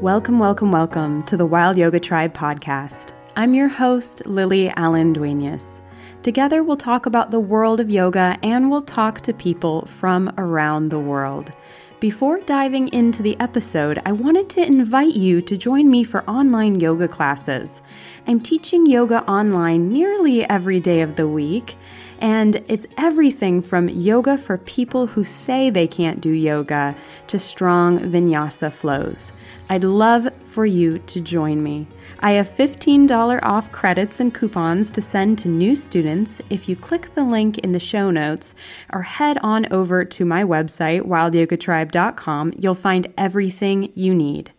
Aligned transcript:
Welcome, 0.00 0.38
welcome, 0.38 0.72
welcome 0.72 1.22
to 1.24 1.36
the 1.36 1.44
Wild 1.44 1.76
Yoga 1.76 2.00
Tribe 2.00 2.32
podcast. 2.32 3.12
I'm 3.36 3.52
your 3.52 3.68
host, 3.68 4.24
Lily 4.24 4.70
Allen 4.70 5.12
Duenas. 5.12 5.82
Together, 6.22 6.62
we'll 6.62 6.78
talk 6.78 7.04
about 7.04 7.30
the 7.30 7.40
world 7.40 7.80
of 7.80 7.90
yoga 7.90 8.38
and 8.42 8.70
we'll 8.70 8.80
talk 8.80 9.20
to 9.22 9.34
people 9.34 9.84
from 9.84 10.32
around 10.38 10.88
the 10.88 10.98
world. 10.98 11.52
Before 12.00 12.40
diving 12.40 12.88
into 12.88 13.22
the 13.22 13.38
episode, 13.38 14.00
I 14.06 14.12
wanted 14.12 14.48
to 14.50 14.64
invite 14.64 15.14
you 15.14 15.42
to 15.42 15.58
join 15.58 15.90
me 15.90 16.04
for 16.04 16.22
online 16.30 16.80
yoga 16.80 17.08
classes. 17.08 17.82
I'm 18.26 18.40
teaching 18.40 18.86
yoga 18.86 19.24
online 19.24 19.88
nearly 19.88 20.48
every 20.48 20.80
day 20.80 21.02
of 21.02 21.16
the 21.16 21.28
week, 21.28 21.76
and 22.20 22.56
it's 22.68 22.86
everything 22.96 23.62
from 23.62 23.88
yoga 23.88 24.36
for 24.38 24.58
people 24.58 25.06
who 25.06 25.24
say 25.24 25.70
they 25.70 25.86
can't 25.86 26.20
do 26.20 26.30
yoga 26.30 26.96
to 27.28 27.38
strong 27.38 27.98
vinyasa 27.98 28.72
flows. 28.72 29.32
I'd 29.70 29.84
love 29.84 30.28
for 30.46 30.64
you 30.64 30.98
to 30.98 31.20
join 31.20 31.62
me. 31.62 31.86
I 32.20 32.32
have 32.32 32.48
$15 32.48 33.40
off 33.42 33.70
credits 33.70 34.18
and 34.18 34.34
coupons 34.34 34.90
to 34.92 35.02
send 35.02 35.38
to 35.40 35.48
new 35.48 35.76
students 35.76 36.40
if 36.50 36.68
you 36.68 36.74
click 36.74 37.14
the 37.14 37.22
link 37.22 37.58
in 37.58 37.72
the 37.72 37.78
show 37.78 38.10
notes 38.10 38.54
or 38.92 39.02
head 39.02 39.38
on 39.42 39.70
over 39.72 40.04
to 40.04 40.24
my 40.24 40.42
website, 40.42 41.02
wildyogatribe.com. 41.02 42.54
You'll 42.58 42.74
find 42.74 43.06
everything 43.16 43.92
you 43.94 44.14
need. 44.14 44.52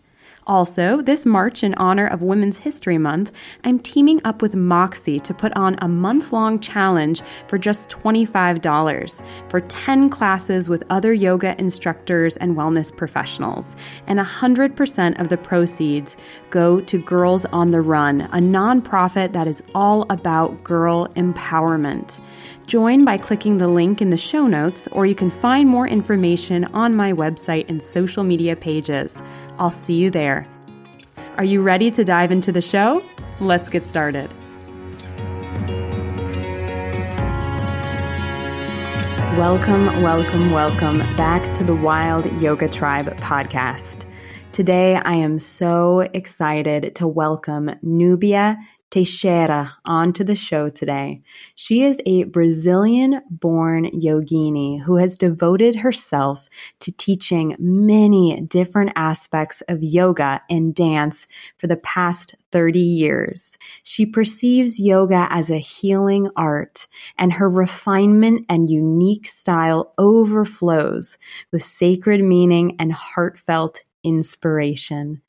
Also, 0.49 0.99
this 1.03 1.27
March, 1.27 1.63
in 1.63 1.75
honor 1.75 2.07
of 2.07 2.23
Women's 2.23 2.57
History 2.57 2.97
Month, 2.97 3.31
I'm 3.63 3.77
teaming 3.77 4.19
up 4.25 4.41
with 4.41 4.55
Moxie 4.55 5.19
to 5.19 5.31
put 5.31 5.55
on 5.55 5.75
a 5.77 5.87
month 5.87 6.33
long 6.33 6.59
challenge 6.59 7.21
for 7.45 7.59
just 7.59 7.87
$25 7.89 9.21
for 9.47 9.61
10 9.61 10.09
classes 10.09 10.67
with 10.67 10.83
other 10.89 11.13
yoga 11.13 11.55
instructors 11.61 12.35
and 12.37 12.57
wellness 12.57 12.91
professionals. 12.93 13.75
And 14.07 14.17
100% 14.17 15.21
of 15.21 15.29
the 15.29 15.37
proceeds 15.37 16.17
go 16.49 16.81
to 16.81 16.97
Girls 16.97 17.45
on 17.45 17.69
the 17.69 17.81
Run, 17.81 18.21
a 18.21 18.39
nonprofit 18.39 19.33
that 19.33 19.47
is 19.47 19.61
all 19.75 20.07
about 20.09 20.63
girl 20.63 21.09
empowerment. 21.09 22.21
Join 22.65 23.05
by 23.05 23.19
clicking 23.19 23.57
the 23.57 23.67
link 23.67 24.01
in 24.01 24.09
the 24.09 24.17
show 24.17 24.47
notes, 24.47 24.87
or 24.93 25.05
you 25.05 25.13
can 25.13 25.29
find 25.29 25.69
more 25.69 25.87
information 25.87 26.65
on 26.65 26.95
my 26.95 27.13
website 27.13 27.69
and 27.69 27.81
social 27.81 28.23
media 28.23 28.55
pages. 28.55 29.21
I'll 29.59 29.69
see 29.69 29.95
you 29.95 30.09
there. 30.09 30.45
Are 31.35 31.43
you 31.43 31.61
ready 31.61 31.91
to 31.91 32.05
dive 32.05 32.31
into 32.31 32.49
the 32.49 32.61
show? 32.61 33.03
Let's 33.41 33.67
get 33.67 33.85
started. 33.85 34.29
Welcome, 39.37 40.01
welcome, 40.01 40.51
welcome 40.51 40.97
back 41.17 41.55
to 41.57 41.65
the 41.65 41.75
Wild 41.75 42.25
Yoga 42.41 42.69
Tribe 42.69 43.07
podcast. 43.17 44.05
Today, 44.53 44.95
I 44.95 45.15
am 45.15 45.37
so 45.37 46.01
excited 46.13 46.95
to 46.95 47.05
welcome 47.05 47.71
Nubia 47.81 48.57
Teixeira 48.91 49.75
onto 49.85 50.23
the 50.23 50.35
show 50.35 50.69
today. 50.69 51.21
She 51.53 51.83
is 51.83 51.99
a 52.05 52.23
Brazilian 52.23 53.21
born 53.29 53.85
yogini 53.91 54.81
who 54.81 54.97
has 54.97 55.15
devoted 55.15 55.75
herself 55.75 56.49
to 56.79 56.91
teaching 56.91 57.55
many 57.59 58.35
different 58.35 58.91
aspects 58.95 59.61
of 59.69 59.83
yoga 59.83 60.41
and 60.49 60.73
dance 60.73 61.27
for 61.57 61.67
the 61.67 61.77
past 61.77 62.35
30 62.51 62.79
years. 62.79 63.57
She 63.83 64.05
perceives 64.05 64.79
yoga 64.79 65.27
as 65.29 65.49
a 65.49 65.59
healing 65.59 66.29
art, 66.35 66.87
and 67.17 67.33
her 67.33 67.49
refinement 67.49 68.45
and 68.49 68.69
unique 68.69 69.27
style 69.27 69.93
overflows 69.97 71.17
with 71.51 71.63
sacred 71.63 72.23
meaning 72.23 72.75
and 72.79 72.91
heartfelt 72.91 73.83
inspiration. 74.03 75.21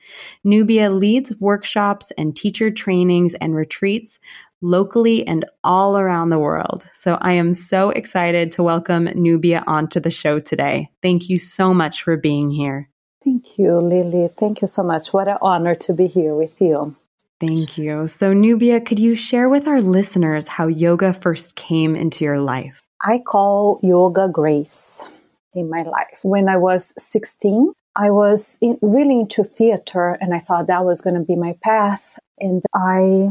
Nubia 0.43 0.89
leads 0.89 1.33
workshops 1.39 2.11
and 2.17 2.35
teacher 2.35 2.71
trainings 2.71 3.33
and 3.35 3.55
retreats 3.55 4.19
locally 4.61 5.25
and 5.27 5.45
all 5.63 5.97
around 5.97 6.29
the 6.29 6.39
world. 6.39 6.85
So 6.93 7.17
I 7.21 7.33
am 7.33 7.53
so 7.53 7.89
excited 7.89 8.51
to 8.53 8.63
welcome 8.63 9.09
Nubia 9.15 9.63
onto 9.65 9.99
the 9.99 10.11
show 10.11 10.39
today. 10.39 10.89
Thank 11.01 11.29
you 11.29 11.37
so 11.37 11.73
much 11.73 12.03
for 12.03 12.15
being 12.17 12.51
here. 12.51 12.89
Thank 13.23 13.57
you, 13.57 13.79
Lily. 13.79 14.29
Thank 14.37 14.61
you 14.61 14.67
so 14.67 14.83
much. 14.83 15.13
What 15.13 15.27
an 15.27 15.37
honor 15.41 15.75
to 15.75 15.93
be 15.93 16.07
here 16.07 16.35
with 16.35 16.59
you. 16.59 16.95
Thank 17.39 17.77
you. 17.77 18.07
So, 18.07 18.33
Nubia, 18.33 18.81
could 18.81 18.99
you 18.99 19.15
share 19.15 19.49
with 19.49 19.67
our 19.67 19.81
listeners 19.81 20.47
how 20.47 20.67
yoga 20.67 21.11
first 21.11 21.55
came 21.55 21.95
into 21.95 22.23
your 22.23 22.39
life? 22.39 22.83
I 23.03 23.19
call 23.19 23.79
yoga 23.81 24.29
grace 24.31 25.03
in 25.55 25.69
my 25.69 25.81
life. 25.81 26.19
When 26.21 26.47
I 26.47 26.57
was 26.57 26.93
16, 26.97 27.73
I 27.95 28.11
was 28.11 28.57
in, 28.61 28.77
really 28.81 29.19
into 29.21 29.43
theater 29.43 30.17
and 30.21 30.33
I 30.33 30.39
thought 30.39 30.67
that 30.67 30.85
was 30.85 31.01
going 31.01 31.15
to 31.15 31.21
be 31.21 31.35
my 31.35 31.57
path. 31.63 32.19
And 32.39 32.63
I 32.73 33.29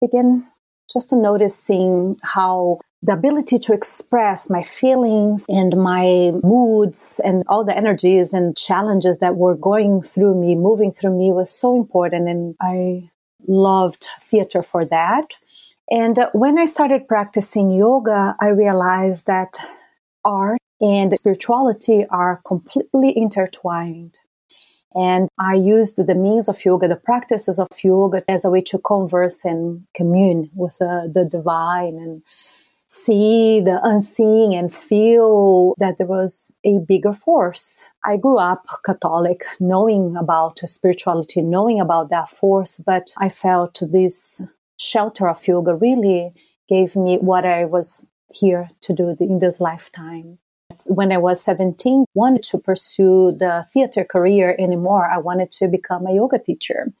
began 0.00 0.46
just 0.92 1.12
noticing 1.12 2.16
how 2.22 2.80
the 3.02 3.12
ability 3.12 3.58
to 3.58 3.72
express 3.72 4.48
my 4.48 4.62
feelings 4.62 5.46
and 5.48 5.76
my 5.76 6.32
moods 6.44 7.20
and 7.24 7.42
all 7.48 7.64
the 7.64 7.76
energies 7.76 8.32
and 8.32 8.56
challenges 8.56 9.18
that 9.18 9.36
were 9.36 9.56
going 9.56 10.02
through 10.02 10.40
me, 10.40 10.54
moving 10.54 10.92
through 10.92 11.18
me 11.18 11.32
was 11.32 11.50
so 11.50 11.76
important. 11.76 12.28
And 12.28 12.54
I 12.60 13.10
loved 13.48 14.06
theater 14.20 14.62
for 14.62 14.84
that. 14.84 15.36
And 15.90 16.16
when 16.32 16.58
I 16.58 16.66
started 16.66 17.08
practicing 17.08 17.70
yoga, 17.70 18.36
I 18.40 18.48
realized 18.48 19.26
that 19.26 19.58
art 20.24 20.61
and 20.82 21.16
spirituality 21.16 22.04
are 22.10 22.42
completely 22.44 23.16
intertwined. 23.16 24.18
And 24.94 25.28
I 25.38 25.54
used 25.54 25.96
the 25.96 26.14
means 26.14 26.48
of 26.48 26.62
yoga, 26.64 26.88
the 26.88 26.96
practices 26.96 27.58
of 27.58 27.68
yoga, 27.82 28.22
as 28.28 28.44
a 28.44 28.50
way 28.50 28.60
to 28.62 28.78
converse 28.78 29.44
and 29.44 29.86
commune 29.94 30.50
with 30.54 30.76
the, 30.78 31.28
divine 31.30 31.94
and 31.94 32.22
see 32.88 33.60
the 33.60 33.80
unseen 33.82 34.52
and 34.52 34.74
feel 34.74 35.74
that 35.78 35.96
there 35.96 36.06
was 36.06 36.52
a 36.64 36.80
bigger 36.80 37.14
force. 37.14 37.84
I 38.04 38.18
grew 38.18 38.36
up 38.36 38.66
Catholic, 38.84 39.44
knowing 39.60 40.16
about 40.16 40.58
spirituality, 40.58 41.40
knowing 41.40 41.80
about 41.80 42.10
that 42.10 42.28
force, 42.28 42.82
but 42.84 43.14
I 43.16 43.30
felt 43.30 43.80
this 43.80 44.42
shelter 44.76 45.28
of 45.28 45.46
yoga 45.46 45.74
really 45.74 46.34
gave 46.68 46.96
me 46.96 47.16
what 47.16 47.46
I 47.46 47.64
was 47.64 48.06
here 48.34 48.68
to 48.82 48.92
do 48.92 49.16
in 49.20 49.38
this 49.38 49.60
lifetime 49.60 50.38
when 50.86 51.12
I 51.12 51.18
was 51.18 51.42
17, 51.42 52.04
wanted 52.14 52.42
to 52.44 52.58
pursue 52.58 53.32
the 53.38 53.66
theater 53.72 54.04
career 54.04 54.56
anymore. 54.58 55.06
I 55.06 55.18
wanted 55.18 55.50
to 55.52 55.68
become 55.68 56.06
a 56.06 56.14
yoga 56.14 56.38
teacher. 56.38 56.92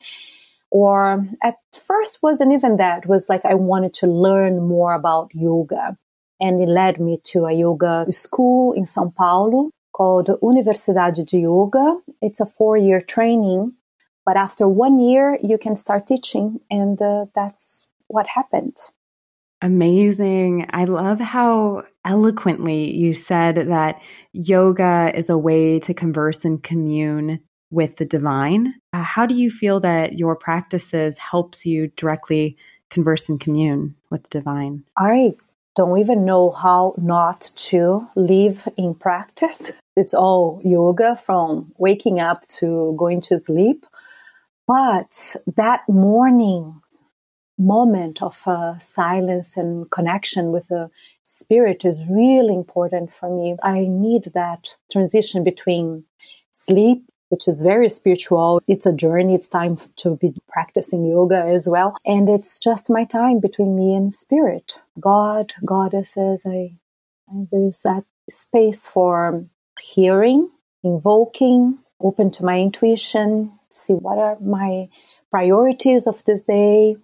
Or 0.70 1.24
at 1.42 1.56
first 1.86 2.22
wasn't 2.22 2.52
even 2.52 2.78
that, 2.78 3.04
it 3.04 3.08
was 3.08 3.28
like 3.28 3.44
I 3.44 3.54
wanted 3.54 3.92
to 3.94 4.06
learn 4.06 4.66
more 4.66 4.94
about 4.94 5.30
yoga. 5.34 5.98
And 6.40 6.62
it 6.62 6.68
led 6.68 6.98
me 6.98 7.20
to 7.24 7.44
a 7.44 7.52
yoga 7.52 8.06
school 8.10 8.72
in 8.72 8.86
Sao 8.86 9.12
Paulo 9.16 9.70
called 9.92 10.28
Universidade 10.42 11.26
de 11.26 11.40
Yoga. 11.40 11.98
It's 12.20 12.40
a 12.40 12.46
four 12.46 12.76
year 12.76 13.00
training, 13.00 13.74
but 14.24 14.36
after 14.36 14.66
one 14.66 14.98
year, 14.98 15.38
you 15.42 15.58
can 15.58 15.76
start 15.76 16.06
teaching. 16.06 16.60
And 16.70 17.00
uh, 17.00 17.26
that's 17.34 17.86
what 18.08 18.26
happened. 18.26 18.76
Amazing. 19.62 20.66
I 20.70 20.84
love 20.86 21.20
how 21.20 21.84
eloquently 22.04 22.90
you 22.90 23.14
said 23.14 23.54
that 23.54 24.02
yoga 24.32 25.12
is 25.14 25.30
a 25.30 25.38
way 25.38 25.78
to 25.78 25.94
converse 25.94 26.44
and 26.44 26.60
commune 26.60 27.40
with 27.70 27.96
the 27.96 28.04
divine. 28.04 28.74
Uh, 28.92 29.04
how 29.04 29.24
do 29.24 29.36
you 29.36 29.50
feel 29.50 29.78
that 29.80 30.18
your 30.18 30.34
practices 30.34 31.16
helps 31.16 31.64
you 31.64 31.92
directly 31.96 32.56
converse 32.90 33.28
and 33.28 33.38
commune 33.38 33.94
with 34.10 34.24
the 34.24 34.40
divine? 34.40 34.82
I 34.98 35.34
don't 35.76 35.96
even 35.98 36.24
know 36.24 36.50
how 36.50 36.94
not 36.98 37.52
to 37.56 38.06
live 38.16 38.66
in 38.76 38.96
practice. 38.96 39.70
It's 39.96 40.12
all 40.12 40.60
yoga 40.64 41.14
from 41.14 41.72
waking 41.78 42.18
up 42.18 42.46
to 42.58 42.96
going 42.98 43.20
to 43.22 43.38
sleep. 43.38 43.86
But 44.66 45.36
that 45.56 45.88
morning 45.88 46.80
moment 47.66 48.22
of 48.22 48.40
uh, 48.46 48.78
silence 48.78 49.56
and 49.56 49.90
connection 49.90 50.52
with 50.52 50.68
the 50.68 50.90
spirit 51.22 51.84
is 51.84 52.02
really 52.10 52.54
important 52.54 53.12
for 53.12 53.28
me. 53.34 53.56
I 53.62 53.86
need 53.88 54.32
that 54.34 54.74
transition 54.90 55.44
between 55.44 56.04
sleep, 56.50 57.04
which 57.28 57.48
is 57.48 57.62
very 57.62 57.88
spiritual. 57.88 58.60
It's 58.68 58.86
a 58.86 58.92
journey. 58.92 59.34
It's 59.34 59.48
time 59.48 59.78
to 59.96 60.16
be 60.16 60.34
practicing 60.48 61.06
yoga 61.06 61.38
as 61.38 61.68
well. 61.68 61.96
And 62.04 62.28
it's 62.28 62.58
just 62.58 62.90
my 62.90 63.04
time 63.04 63.40
between 63.40 63.76
me 63.76 63.94
and 63.94 64.12
spirit. 64.12 64.80
God, 65.00 65.52
goddesses, 65.64 66.44
I, 66.46 66.76
I 67.30 67.46
there's 67.50 67.82
that 67.82 68.04
space 68.28 68.86
for 68.86 69.44
hearing, 69.80 70.50
invoking, 70.84 71.78
open 72.00 72.30
to 72.32 72.44
my 72.44 72.58
intuition, 72.58 73.52
see 73.70 73.94
what 73.94 74.18
are 74.18 74.38
my 74.40 74.88
priorities 75.30 76.06
of 76.06 76.22
this 76.24 76.42
day 76.44 76.96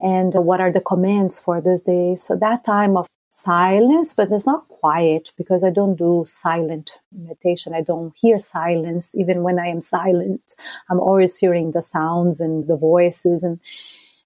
and 0.00 0.34
what 0.34 0.60
are 0.60 0.72
the 0.72 0.80
commands 0.80 1.38
for 1.38 1.60
this 1.60 1.82
day. 1.82 2.16
So 2.16 2.36
that 2.36 2.64
time 2.64 2.96
of 2.96 3.06
silence, 3.28 4.14
but 4.14 4.30
it's 4.30 4.46
not 4.46 4.68
quiet 4.68 5.30
because 5.36 5.62
I 5.62 5.70
don't 5.70 5.96
do 5.96 6.24
silent 6.26 6.92
meditation. 7.12 7.74
I 7.74 7.82
don't 7.82 8.12
hear 8.16 8.38
silence. 8.38 9.14
Even 9.14 9.42
when 9.42 9.58
I 9.58 9.66
am 9.66 9.80
silent, 9.80 10.54
I'm 10.90 11.00
always 11.00 11.36
hearing 11.36 11.72
the 11.72 11.82
sounds 11.82 12.40
and 12.40 12.66
the 12.66 12.76
voices. 12.76 13.42
And 13.42 13.60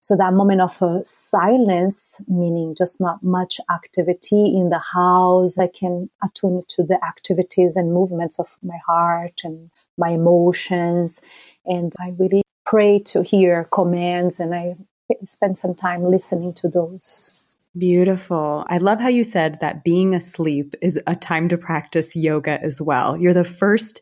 so 0.00 0.16
that 0.16 0.32
moment 0.32 0.60
of 0.60 0.82
uh, 0.82 1.00
silence, 1.04 2.20
meaning 2.26 2.74
just 2.76 3.00
not 3.00 3.22
much 3.22 3.60
activity 3.70 4.56
in 4.56 4.70
the 4.70 4.78
house, 4.78 5.58
I 5.58 5.68
can 5.68 6.08
attune 6.24 6.62
to 6.68 6.82
the 6.84 6.98
activities 7.04 7.76
and 7.76 7.92
movements 7.92 8.38
of 8.38 8.56
my 8.62 8.78
heart 8.86 9.40
and 9.44 9.70
my 9.98 10.10
emotions. 10.10 11.20
And 11.66 11.92
I 12.00 12.14
really 12.18 12.42
pray 12.64 13.00
to 13.00 13.22
hear 13.22 13.68
commands 13.72 14.40
and 14.40 14.54
I 14.54 14.76
spend 15.24 15.56
some 15.56 15.74
time 15.74 16.04
listening 16.04 16.54
to 16.54 16.68
those. 16.68 17.44
Beautiful. 17.78 18.64
I 18.68 18.78
love 18.78 19.00
how 19.00 19.08
you 19.08 19.22
said 19.22 19.60
that 19.60 19.84
being 19.84 20.14
asleep 20.14 20.74
is 20.82 20.98
a 21.06 21.14
time 21.14 21.48
to 21.50 21.56
practice 21.56 22.16
yoga 22.16 22.60
as 22.62 22.80
well. 22.80 23.16
You're 23.16 23.32
the 23.32 23.44
first 23.44 24.00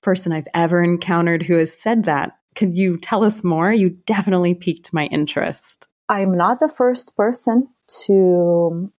person 0.00 0.32
I've 0.32 0.48
ever 0.54 0.82
encountered 0.82 1.42
who 1.42 1.58
has 1.58 1.72
said 1.72 2.04
that. 2.04 2.38
Could 2.54 2.76
you 2.76 2.96
tell 2.96 3.22
us 3.22 3.44
more? 3.44 3.72
You 3.72 3.90
definitely 4.06 4.54
piqued 4.54 4.92
my 4.92 5.04
interest. 5.06 5.86
I'm 6.08 6.36
not 6.36 6.60
the 6.60 6.68
first 6.68 7.14
person 7.14 7.68
to 8.06 8.90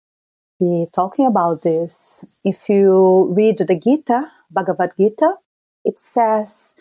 be 0.60 0.86
talking 0.92 1.26
about 1.26 1.62
this. 1.62 2.24
If 2.44 2.68
you 2.68 3.32
read 3.34 3.58
the 3.58 3.74
Gita, 3.74 4.30
Bhagavad 4.50 4.90
Gita, 4.98 5.32
it 5.84 5.98
says 5.98 6.74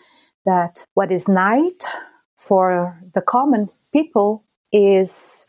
that 0.44 0.84
what 0.94 1.10
is 1.10 1.26
night 1.26 1.84
for 2.36 3.00
the 3.14 3.22
common 3.22 3.68
people 3.92 4.44
is 4.72 5.46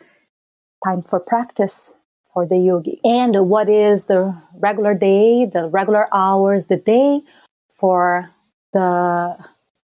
time 0.84 1.02
for 1.02 1.20
practice 1.20 1.94
for 2.34 2.46
the 2.46 2.58
yogi. 2.58 3.00
And 3.04 3.50
what 3.50 3.70
is 3.70 4.06
the 4.06 4.36
regular 4.56 4.94
day, 4.94 5.46
the 5.46 5.68
regular 5.68 6.08
hours, 6.14 6.68
the 6.68 6.78
day 6.78 7.22
for 7.80 8.30
the 8.74 9.38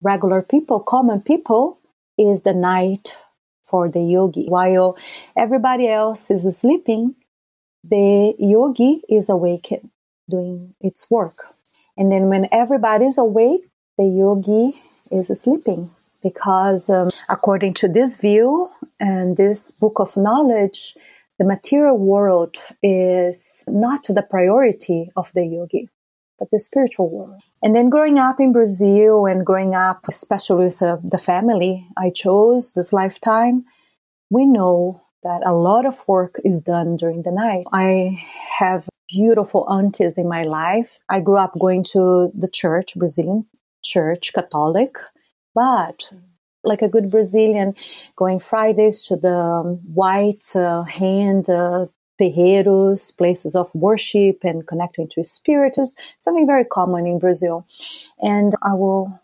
regular 0.03 0.43
people, 0.43 0.81
common 0.81 1.23
people, 1.23 1.79
is 2.19 2.43
the 2.43 2.53
night 2.53 3.17
for 3.65 3.89
the 3.89 4.03
yogi. 4.03 4.47
While 4.47 4.97
everybody 5.37 5.89
else 5.89 6.31
is 6.31 6.45
sleeping, 6.57 7.15
the 7.83 8.35
yogi 8.39 9.03
is 9.09 9.29
awake 9.29 9.75
doing 10.29 10.75
its 10.81 11.11
work. 11.11 11.37
And 11.97 12.11
then 12.11 12.29
when 12.29 12.49
everybody 12.53 13.07
is 13.07 13.19
awake, 13.19 13.63
the 13.97 14.05
yogi 14.05 14.77
is 15.11 15.29
sleeping 15.41 15.91
because 16.25 16.91
um, 16.91 17.11
according 17.29 17.75
to 17.75 17.87
this 17.87 18.17
view 18.17 18.69
and 18.99 19.37
this 19.37 19.71
book 19.71 20.01
of 20.01 20.17
knowledge, 20.17 20.97
the 21.39 21.45
material 21.45 21.99
world 21.99 22.57
is 22.83 23.39
not 23.69 24.05
the 24.09 24.27
priority 24.29 25.11
of 25.17 25.31
the 25.35 25.45
yogi, 25.45 25.89
but 26.39 26.49
the 26.51 26.59
spiritual 26.59 27.11
world. 27.11 27.41
And 27.63 27.77
then 27.77 27.91
growing 27.91 28.19
up 28.19 28.41
in 28.41 28.53
Brazil 28.53 29.27
and 29.27 29.45
growing 29.45 29.75
up, 29.75 30.01
especially 30.09 30.65
with 30.65 30.83
uh, 30.83 30.97
the 31.05 31.19
family 31.19 31.87
I 31.97 32.11
chose 32.11 32.73
this 32.73 32.93
lifetime, 32.93 33.61
we 34.31 34.47
know 34.47 35.03
that 35.23 35.43
a 35.47 35.53
lot 35.53 35.87
of 35.87 36.03
work 36.09 36.41
is 36.45 36.63
done 36.63 36.97
during 36.97 37.23
the 37.23 37.33
night. 37.33 37.65
I 37.73 38.25
have 38.59 38.89
beautiful 39.09 39.67
aunties 39.71 40.17
in 40.17 40.29
my 40.29 40.43
life. 40.43 40.99
I 41.11 41.21
grew 41.21 41.39
up 41.39 41.53
going 41.61 41.85
to 41.93 42.31
the 42.35 42.49
church, 42.49 42.95
Brazilian 42.97 43.47
church, 43.83 44.33
Catholic, 44.33 44.97
but 45.55 46.11
like 46.65 46.83
a 46.83 46.89
good 46.89 47.11
Brazilian, 47.11 47.75
going 48.17 48.39
Fridays 48.41 49.03
to 49.05 49.17
the 49.17 49.35
um, 49.35 49.81
white 49.95 50.47
uh, 50.55 50.83
hand 50.85 51.51
uh, 51.51 51.87
terreiros, 52.21 53.17
places 53.17 53.55
of 53.55 53.75
worship 53.75 54.45
and 54.45 54.67
connecting 54.67 55.09
to 55.09 55.25
spirit 55.25 55.75
is 55.79 55.97
something 56.19 56.47
very 56.47 56.65
common 56.65 57.07
in 57.07 57.19
Brazil. 57.19 57.67
And 58.21 58.55
I 58.63 58.75
will 58.75 59.21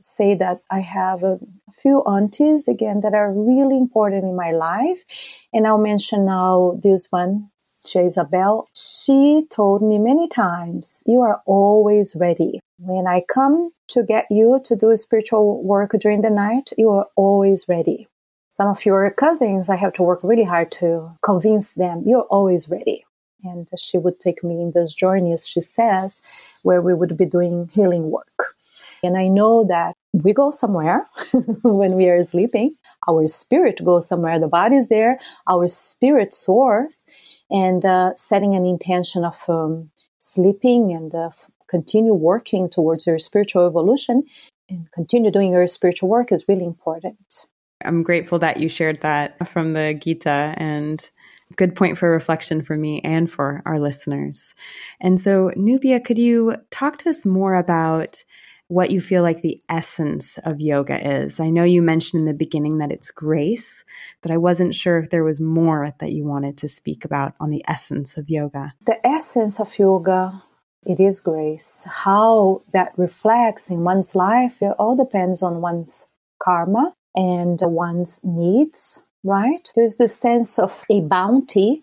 say 0.00 0.34
that 0.34 0.62
I 0.70 0.80
have 0.80 1.22
a 1.22 1.38
few 1.72 2.02
aunties 2.04 2.68
again 2.68 3.00
that 3.02 3.14
are 3.14 3.32
really 3.32 3.76
important 3.76 4.24
in 4.24 4.34
my 4.34 4.52
life. 4.52 5.04
And 5.52 5.66
I'll 5.66 5.78
mention 5.78 6.24
now 6.24 6.78
this 6.82 7.08
one 7.10 7.50
Isabel, 7.94 8.68
she 8.74 9.46
told 9.50 9.82
me 9.82 9.98
many 9.98 10.28
times, 10.28 11.02
You 11.06 11.22
are 11.22 11.40
always 11.46 12.14
ready. 12.14 12.60
When 12.82 13.06
I 13.06 13.22
come 13.28 13.72
to 13.88 14.02
get 14.02 14.24
you 14.30 14.58
to 14.64 14.74
do 14.74 14.96
spiritual 14.96 15.62
work 15.62 15.90
during 16.00 16.22
the 16.22 16.30
night, 16.30 16.70
you 16.78 16.88
are 16.88 17.06
always 17.14 17.68
ready. 17.68 18.08
Some 18.48 18.68
of 18.68 18.86
your 18.86 19.10
cousins, 19.10 19.68
I 19.68 19.76
have 19.76 19.92
to 19.94 20.02
work 20.02 20.24
really 20.24 20.44
hard 20.44 20.72
to 20.80 21.12
convince 21.22 21.74
them, 21.74 22.04
You're 22.06 22.26
always 22.30 22.70
ready. 22.70 23.04
And 23.44 23.68
she 23.78 23.98
would 23.98 24.18
take 24.18 24.42
me 24.42 24.62
in 24.62 24.72
this 24.74 24.94
journey, 24.94 25.34
as 25.34 25.46
she 25.46 25.60
says, 25.60 26.22
where 26.62 26.80
we 26.80 26.94
would 26.94 27.18
be 27.18 27.26
doing 27.26 27.68
healing 27.70 28.10
work. 28.10 28.56
And 29.02 29.18
I 29.18 29.28
know 29.28 29.64
that 29.64 29.94
we 30.14 30.32
go 30.32 30.50
somewhere 30.50 31.04
when 31.62 31.96
we 31.96 32.08
are 32.08 32.24
sleeping. 32.24 32.74
Our 33.06 33.28
spirit 33.28 33.84
goes 33.84 34.08
somewhere. 34.08 34.40
The 34.40 34.48
body 34.48 34.76
is 34.76 34.88
there. 34.88 35.18
Our 35.46 35.68
spirit 35.68 36.32
soars 36.32 37.04
and 37.50 37.84
uh, 37.84 38.14
setting 38.16 38.54
an 38.54 38.64
intention 38.64 39.26
of 39.26 39.38
um, 39.48 39.90
sleeping 40.16 40.92
and 40.92 41.14
uh, 41.14 41.30
continue 41.70 42.12
working 42.14 42.68
towards 42.68 43.06
your 43.06 43.18
spiritual 43.18 43.66
evolution 43.66 44.24
and 44.68 44.90
continue 44.92 45.30
doing 45.30 45.52
your 45.52 45.66
spiritual 45.66 46.08
work 46.08 46.32
is 46.32 46.44
really 46.48 46.64
important. 46.64 47.46
I'm 47.84 48.02
grateful 48.02 48.38
that 48.40 48.58
you 48.58 48.68
shared 48.68 49.00
that 49.00 49.48
from 49.48 49.72
the 49.72 49.98
Gita 49.98 50.54
and 50.56 51.10
good 51.56 51.74
point 51.74 51.98
for 51.98 52.10
reflection 52.10 52.62
for 52.62 52.76
me 52.76 53.00
and 53.02 53.30
for 53.30 53.62
our 53.64 53.78
listeners. 53.80 54.54
And 55.00 55.18
so, 55.18 55.50
Nubia, 55.56 56.00
could 56.00 56.18
you 56.18 56.56
talk 56.70 56.98
to 56.98 57.10
us 57.10 57.24
more 57.24 57.54
about 57.54 58.22
what 58.70 58.92
you 58.92 59.00
feel 59.00 59.24
like 59.24 59.42
the 59.42 59.60
essence 59.68 60.38
of 60.44 60.60
yoga 60.60 61.24
is. 61.24 61.40
I 61.40 61.50
know 61.50 61.64
you 61.64 61.82
mentioned 61.82 62.20
in 62.20 62.26
the 62.26 62.32
beginning 62.32 62.78
that 62.78 62.92
it's 62.92 63.10
grace, 63.10 63.84
but 64.22 64.30
I 64.30 64.36
wasn't 64.36 64.76
sure 64.76 64.96
if 64.98 65.10
there 65.10 65.24
was 65.24 65.40
more 65.40 65.92
that 65.98 66.12
you 66.12 66.24
wanted 66.24 66.56
to 66.58 66.68
speak 66.68 67.04
about 67.04 67.34
on 67.40 67.50
the 67.50 67.64
essence 67.66 68.16
of 68.16 68.30
yoga. 68.30 68.72
The 68.86 69.04
essence 69.04 69.58
of 69.58 69.76
yoga, 69.76 70.44
it 70.84 71.00
is 71.00 71.20
grace. 71.20 71.86
How 71.88 72.62
that 72.72 72.92
reflects 72.96 73.70
in 73.70 73.84
one's 73.84 74.14
life, 74.14 74.62
it 74.62 74.74
all 74.78 74.96
depends 74.96 75.42
on 75.42 75.60
one's 75.60 76.06
karma 76.42 76.94
and 77.14 77.58
one's 77.62 78.20
needs, 78.24 79.02
right? 79.24 79.68
There's 79.74 79.96
this 79.96 80.16
sense 80.16 80.58
of 80.58 80.84
a 80.90 81.00
bounty 81.00 81.82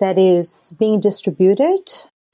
that 0.00 0.18
is 0.18 0.74
being 0.78 1.00
distributed 1.00 1.90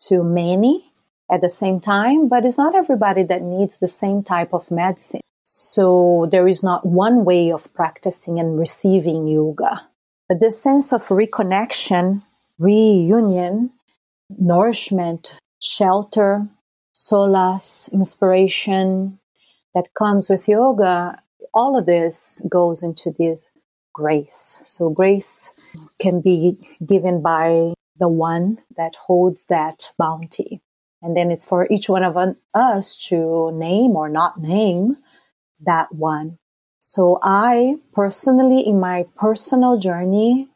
to 0.08 0.24
many 0.24 0.92
at 1.30 1.40
the 1.40 1.50
same 1.50 1.80
time, 1.80 2.28
but 2.28 2.44
it's 2.44 2.58
not 2.58 2.74
everybody 2.74 3.22
that 3.22 3.42
needs 3.42 3.78
the 3.78 3.88
same 3.88 4.22
type 4.22 4.52
of 4.52 4.70
medicine. 4.70 5.20
So 5.44 6.28
there 6.30 6.48
is 6.48 6.62
not 6.62 6.84
one 6.84 7.24
way 7.24 7.52
of 7.52 7.72
practicing 7.74 8.38
and 8.38 8.58
receiving 8.58 9.28
yoga. 9.28 9.88
But 10.28 10.40
this 10.40 10.60
sense 10.60 10.92
of 10.92 11.06
reconnection, 11.08 12.22
reunion, 12.58 13.70
nourishment, 14.30 15.34
shelter, 15.64 16.46
solace, 16.92 17.88
inspiration 17.92 19.18
that 19.74 19.88
comes 19.98 20.28
with 20.28 20.48
yoga, 20.48 21.20
all 21.52 21.78
of 21.78 21.86
this 21.86 22.40
goes 22.48 22.82
into 22.82 23.12
this 23.18 23.50
grace. 23.92 24.60
So 24.64 24.90
grace 24.90 25.50
can 26.00 26.20
be 26.20 26.58
given 26.86 27.22
by 27.22 27.74
the 27.98 28.08
one 28.08 28.58
that 28.76 28.94
holds 28.96 29.46
that 29.46 29.90
bounty. 29.98 30.60
And 31.02 31.16
then 31.16 31.30
it's 31.30 31.44
for 31.44 31.66
each 31.70 31.88
one 31.88 32.02
of 32.02 32.16
us 32.54 32.96
to 33.08 33.52
name 33.52 33.92
or 33.92 34.08
not 34.08 34.38
name 34.38 34.96
that 35.60 35.94
one. 35.94 36.38
So 36.78 37.18
I 37.22 37.76
personally, 37.92 38.60
in 38.66 38.80
my 38.80 39.06
personal 39.16 39.78
journey, 39.78 40.48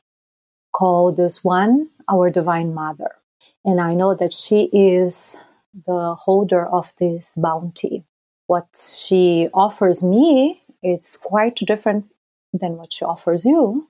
call 0.74 1.12
this 1.12 1.44
one 1.44 1.90
our 2.10 2.30
Divine 2.30 2.74
Mother. 2.74 3.12
And 3.64 3.80
I 3.80 3.94
know 3.94 4.14
that 4.14 4.32
she 4.32 4.64
is 4.72 5.36
the 5.86 6.14
holder 6.14 6.66
of 6.66 6.92
this 6.98 7.36
bounty. 7.36 8.04
What 8.46 8.68
she 8.98 9.48
offers 9.52 10.02
me 10.02 10.62
is 10.82 11.16
quite 11.16 11.56
different 11.56 12.06
than 12.52 12.76
what 12.76 12.92
she 12.92 13.04
offers 13.04 13.44
you. 13.44 13.88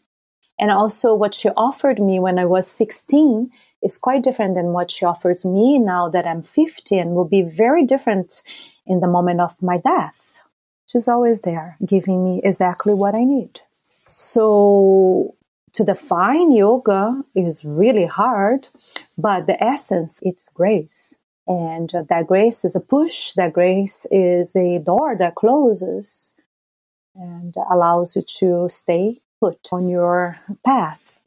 And 0.58 0.70
also 0.70 1.14
what 1.14 1.34
she 1.34 1.48
offered 1.50 2.00
me 2.00 2.18
when 2.18 2.38
I 2.38 2.44
was 2.44 2.68
16 2.68 3.50
is 3.82 3.96
quite 3.96 4.24
different 4.24 4.56
than 4.56 4.72
what 4.72 4.90
she 4.90 5.04
offers 5.04 5.44
me 5.44 5.78
now 5.78 6.08
that 6.08 6.26
I'm 6.26 6.42
50 6.42 6.98
and 6.98 7.10
will 7.12 7.28
be 7.28 7.42
very 7.42 7.84
different 7.84 8.42
in 8.86 9.00
the 9.00 9.06
moment 9.06 9.40
of 9.40 9.60
my 9.62 9.78
death. 9.78 10.40
She's 10.86 11.06
always 11.06 11.42
there 11.42 11.76
giving 11.86 12.24
me 12.24 12.40
exactly 12.42 12.94
what 12.94 13.14
I 13.14 13.22
need. 13.22 13.60
So 14.08 15.36
to 15.78 15.85
define 15.85 16.50
yoga 16.52 17.23
is 17.37 17.64
really 17.64 18.06
hard, 18.06 18.68
but 19.16 19.47
the 19.47 19.62
essence, 19.62 20.18
it's 20.23 20.49
grace. 20.49 21.16
And 21.47 21.88
that 22.08 22.26
grace 22.26 22.64
is 22.64 22.76
a 22.76 22.80
push, 22.80 23.32
that 23.35 23.52
grace 23.52 24.04
is 24.11 24.56
a 24.56 24.80
door 24.80 25.16
that 25.16 25.37
closes 25.37 26.35
and 27.14 27.54
allows 27.70 28.16
you 28.16 28.23
to 28.40 28.68
stay 28.68 29.20
put 29.40 29.68
on 29.73 29.88
your 29.88 30.38
path 30.66 31.20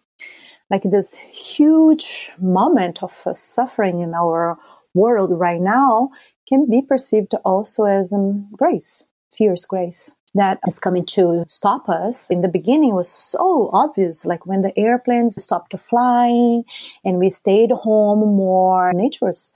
like 0.70 0.84
this 0.84 1.14
huge 1.16 2.32
moment 2.40 3.04
of 3.04 3.22
uh, 3.26 3.34
suffering 3.34 4.00
in 4.00 4.14
our 4.14 4.58
world 4.94 5.32
right 5.32 5.62
now 5.62 6.10
can 6.48 6.70
be 6.70 6.82
perceived 6.82 7.34
also 7.46 7.86
as 7.86 8.14
um, 8.14 8.50
grace, 8.54 9.06
fierce 9.32 9.66
grace 9.66 10.16
that 10.36 10.60
is 10.68 10.80
coming 10.80 11.06
to 11.06 11.46
stop 11.48 11.90
us. 11.90 12.30
In 12.30 12.42
the 12.42 12.48
beginning 12.48 12.96
was 12.96 13.10
so 13.10 13.70
obvious, 13.74 14.26
like 14.26 14.46
when 14.46 14.62
the 14.62 14.78
airplanes 14.78 15.42
stopped 15.42 15.78
flying 15.78 16.64
and 17.04 17.18
we 17.18 17.30
stayed 17.30 17.72
home 17.72 18.20
more, 18.20 18.94
nature 18.94 19.26
was 19.26 19.54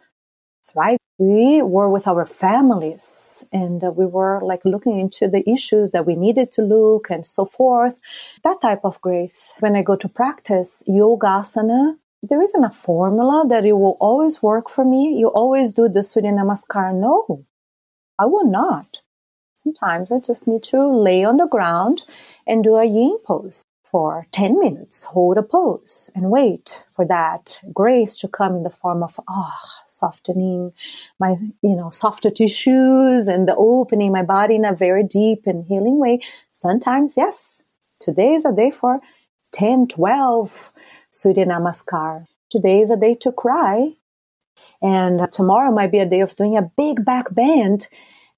thriving. 0.71 0.99
We 1.17 1.61
were 1.61 1.89
with 1.89 2.07
our 2.07 2.25
families 2.25 3.45
and 3.53 3.81
we 3.95 4.05
were 4.05 4.41
like 4.43 4.65
looking 4.65 4.99
into 4.99 5.29
the 5.29 5.49
issues 5.49 5.91
that 5.91 6.05
we 6.05 6.15
needed 6.15 6.51
to 6.51 6.61
look 6.61 7.09
and 7.09 7.25
so 7.25 7.45
forth. 7.45 7.97
That 8.43 8.59
type 8.61 8.81
of 8.83 8.99
grace. 8.99 9.53
When 9.59 9.77
I 9.77 9.81
go 9.81 9.95
to 9.95 10.09
practice 10.09 10.83
yogasana, 10.89 11.95
there 12.21 12.41
isn't 12.41 12.63
a 12.63 12.69
formula 12.69 13.45
that 13.47 13.65
it 13.65 13.73
will 13.73 13.97
always 14.01 14.43
work 14.43 14.69
for 14.69 14.83
me. 14.83 15.15
You 15.17 15.27
always 15.27 15.71
do 15.71 15.87
the 15.87 16.03
Surya 16.03 16.31
Namaskar. 16.31 16.93
No, 16.93 17.45
I 18.19 18.25
will 18.25 18.47
not. 18.47 19.01
Sometimes 19.65 20.11
I 20.11 20.19
just 20.19 20.47
need 20.47 20.61
to 20.65 20.87
lay 20.87 21.23
on 21.23 21.37
the 21.37 21.47
ground 21.47 22.03
and 22.45 22.63
do 22.63 22.75
a 22.75 22.85
yin 22.85 23.17
pose 23.25 23.65
for 23.83 24.27
10 24.31 24.59
minutes, 24.59 25.05
hold 25.05 25.39
a 25.39 25.41
pose 25.41 26.11
and 26.13 26.29
wait 26.29 26.83
for 26.91 27.03
that 27.07 27.59
grace 27.73 28.19
to 28.19 28.27
come 28.27 28.55
in 28.55 28.61
the 28.61 28.69
form 28.69 29.01
of, 29.01 29.19
ah, 29.27 29.59
oh, 29.59 29.69
softening 29.87 30.71
my, 31.19 31.31
you 31.63 31.75
know, 31.75 31.89
softer 31.89 32.29
tissues 32.29 33.25
and 33.25 33.47
the 33.47 33.55
opening 33.55 34.11
my 34.11 34.21
body 34.21 34.53
in 34.53 34.65
a 34.65 34.75
very 34.75 35.03
deep 35.03 35.47
and 35.47 35.65
healing 35.65 35.97
way. 35.97 36.19
Sometimes, 36.51 37.15
yes, 37.17 37.63
today 37.99 38.33
is 38.33 38.45
a 38.45 38.53
day 38.53 38.69
for 38.69 39.01
10, 39.53 39.87
12 39.87 40.73
Surya 41.09 41.47
Namaskar. 41.47 42.27
Today 42.51 42.81
is 42.81 42.91
a 42.91 42.97
day 42.97 43.15
to 43.15 43.31
cry. 43.31 43.93
And 44.79 45.27
tomorrow 45.31 45.71
might 45.71 45.91
be 45.91 45.99
a 45.99 46.05
day 46.05 46.21
of 46.21 46.35
doing 46.35 46.55
a 46.55 46.69
big 46.77 47.03
back 47.03 47.33
bend 47.33 47.87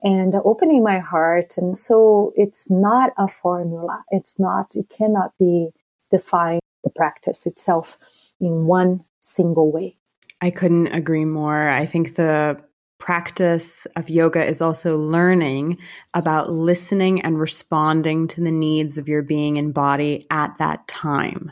and 0.03 0.35
opening 0.35 0.83
my 0.83 0.99
heart. 0.99 1.57
And 1.57 1.77
so 1.77 2.33
it's 2.35 2.69
not 2.69 3.13
a 3.17 3.27
formula. 3.27 4.03
It's 4.11 4.39
not, 4.39 4.67
it 4.75 4.89
cannot 4.89 5.33
be 5.39 5.69
defined, 6.11 6.61
the 6.83 6.89
practice 6.95 7.45
itself 7.45 7.97
in 8.39 8.67
one 8.67 9.03
single 9.19 9.71
way. 9.71 9.97
I 10.41 10.51
couldn't 10.51 10.87
agree 10.87 11.25
more. 11.25 11.69
I 11.69 11.85
think 11.85 12.15
the 12.15 12.61
practice 12.99 13.85
of 13.95 14.09
yoga 14.09 14.43
is 14.43 14.61
also 14.61 14.97
learning 14.97 15.77
about 16.13 16.49
listening 16.49 17.21
and 17.21 17.39
responding 17.39 18.27
to 18.27 18.41
the 18.41 18.51
needs 18.51 18.97
of 18.97 19.07
your 19.07 19.21
being 19.21 19.57
and 19.57 19.73
body 19.73 20.25
at 20.31 20.57
that 20.57 20.87
time 20.87 21.51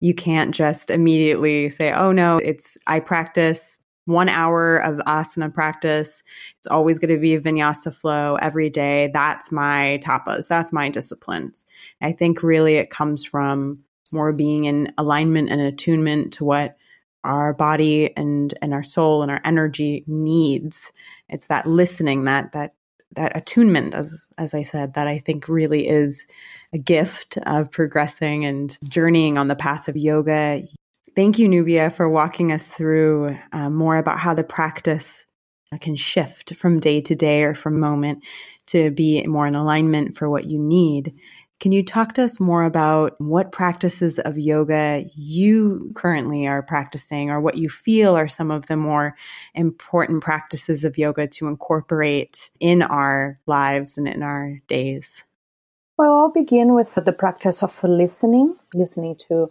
you 0.00 0.14
can't 0.14 0.54
just 0.54 0.90
immediately 0.90 1.68
say, 1.68 1.92
oh 1.92 2.12
no, 2.12 2.38
it's, 2.38 2.76
I 2.86 3.00
practice 3.00 3.77
one 4.08 4.30
hour 4.30 4.78
of 4.78 4.96
asana 5.06 5.52
practice. 5.52 6.22
It's 6.58 6.66
always 6.66 6.98
going 6.98 7.14
to 7.14 7.20
be 7.20 7.34
a 7.34 7.40
vinyasa 7.40 7.94
flow 7.94 8.36
every 8.40 8.70
day. 8.70 9.10
That's 9.12 9.52
my 9.52 10.00
tapas. 10.02 10.48
That's 10.48 10.72
my 10.72 10.88
disciplines. 10.88 11.66
I 12.00 12.12
think 12.12 12.42
really 12.42 12.76
it 12.76 12.88
comes 12.88 13.22
from 13.22 13.80
more 14.10 14.32
being 14.32 14.64
in 14.64 14.92
alignment 14.96 15.50
and 15.50 15.60
attunement 15.60 16.32
to 16.34 16.44
what 16.44 16.78
our 17.22 17.52
body 17.52 18.16
and 18.16 18.54
and 18.62 18.72
our 18.72 18.82
soul 18.82 19.22
and 19.22 19.30
our 19.30 19.42
energy 19.44 20.04
needs. 20.06 20.90
It's 21.28 21.46
that 21.48 21.66
listening, 21.66 22.24
that 22.24 22.52
that 22.52 22.74
that 23.14 23.36
attunement, 23.36 23.94
as 23.94 24.26
as 24.38 24.54
I 24.54 24.62
said, 24.62 24.94
that 24.94 25.06
I 25.06 25.18
think 25.18 25.48
really 25.48 25.86
is 25.86 26.24
a 26.72 26.78
gift 26.78 27.36
of 27.44 27.70
progressing 27.70 28.46
and 28.46 28.78
journeying 28.88 29.36
on 29.36 29.48
the 29.48 29.54
path 29.54 29.86
of 29.86 29.98
yoga. 29.98 30.62
Thank 31.18 31.40
you, 31.40 31.48
Nubia, 31.48 31.90
for 31.90 32.08
walking 32.08 32.52
us 32.52 32.68
through 32.68 33.36
uh, 33.52 33.70
more 33.70 33.96
about 33.96 34.20
how 34.20 34.34
the 34.34 34.44
practice 34.44 35.26
can 35.80 35.96
shift 35.96 36.54
from 36.54 36.78
day 36.78 37.00
to 37.00 37.16
day 37.16 37.42
or 37.42 37.56
from 37.56 37.80
moment 37.80 38.24
to 38.66 38.92
be 38.92 39.26
more 39.26 39.44
in 39.48 39.56
alignment 39.56 40.16
for 40.16 40.30
what 40.30 40.44
you 40.44 40.60
need. 40.60 41.12
Can 41.58 41.72
you 41.72 41.84
talk 41.84 42.14
to 42.14 42.22
us 42.22 42.38
more 42.38 42.62
about 42.62 43.20
what 43.20 43.50
practices 43.50 44.20
of 44.20 44.38
yoga 44.38 45.06
you 45.12 45.90
currently 45.96 46.46
are 46.46 46.62
practicing 46.62 47.30
or 47.30 47.40
what 47.40 47.58
you 47.58 47.68
feel 47.68 48.16
are 48.16 48.28
some 48.28 48.52
of 48.52 48.66
the 48.66 48.76
more 48.76 49.16
important 49.56 50.22
practices 50.22 50.84
of 50.84 50.98
yoga 50.98 51.26
to 51.26 51.48
incorporate 51.48 52.48
in 52.60 52.80
our 52.80 53.40
lives 53.48 53.98
and 53.98 54.06
in 54.06 54.22
our 54.22 54.60
days? 54.68 55.24
Well, 55.96 56.14
I'll 56.14 56.30
begin 56.30 56.74
with 56.74 56.94
the 56.94 57.12
practice 57.12 57.60
of 57.60 57.76
listening, 57.82 58.54
listening 58.72 59.16
to 59.26 59.50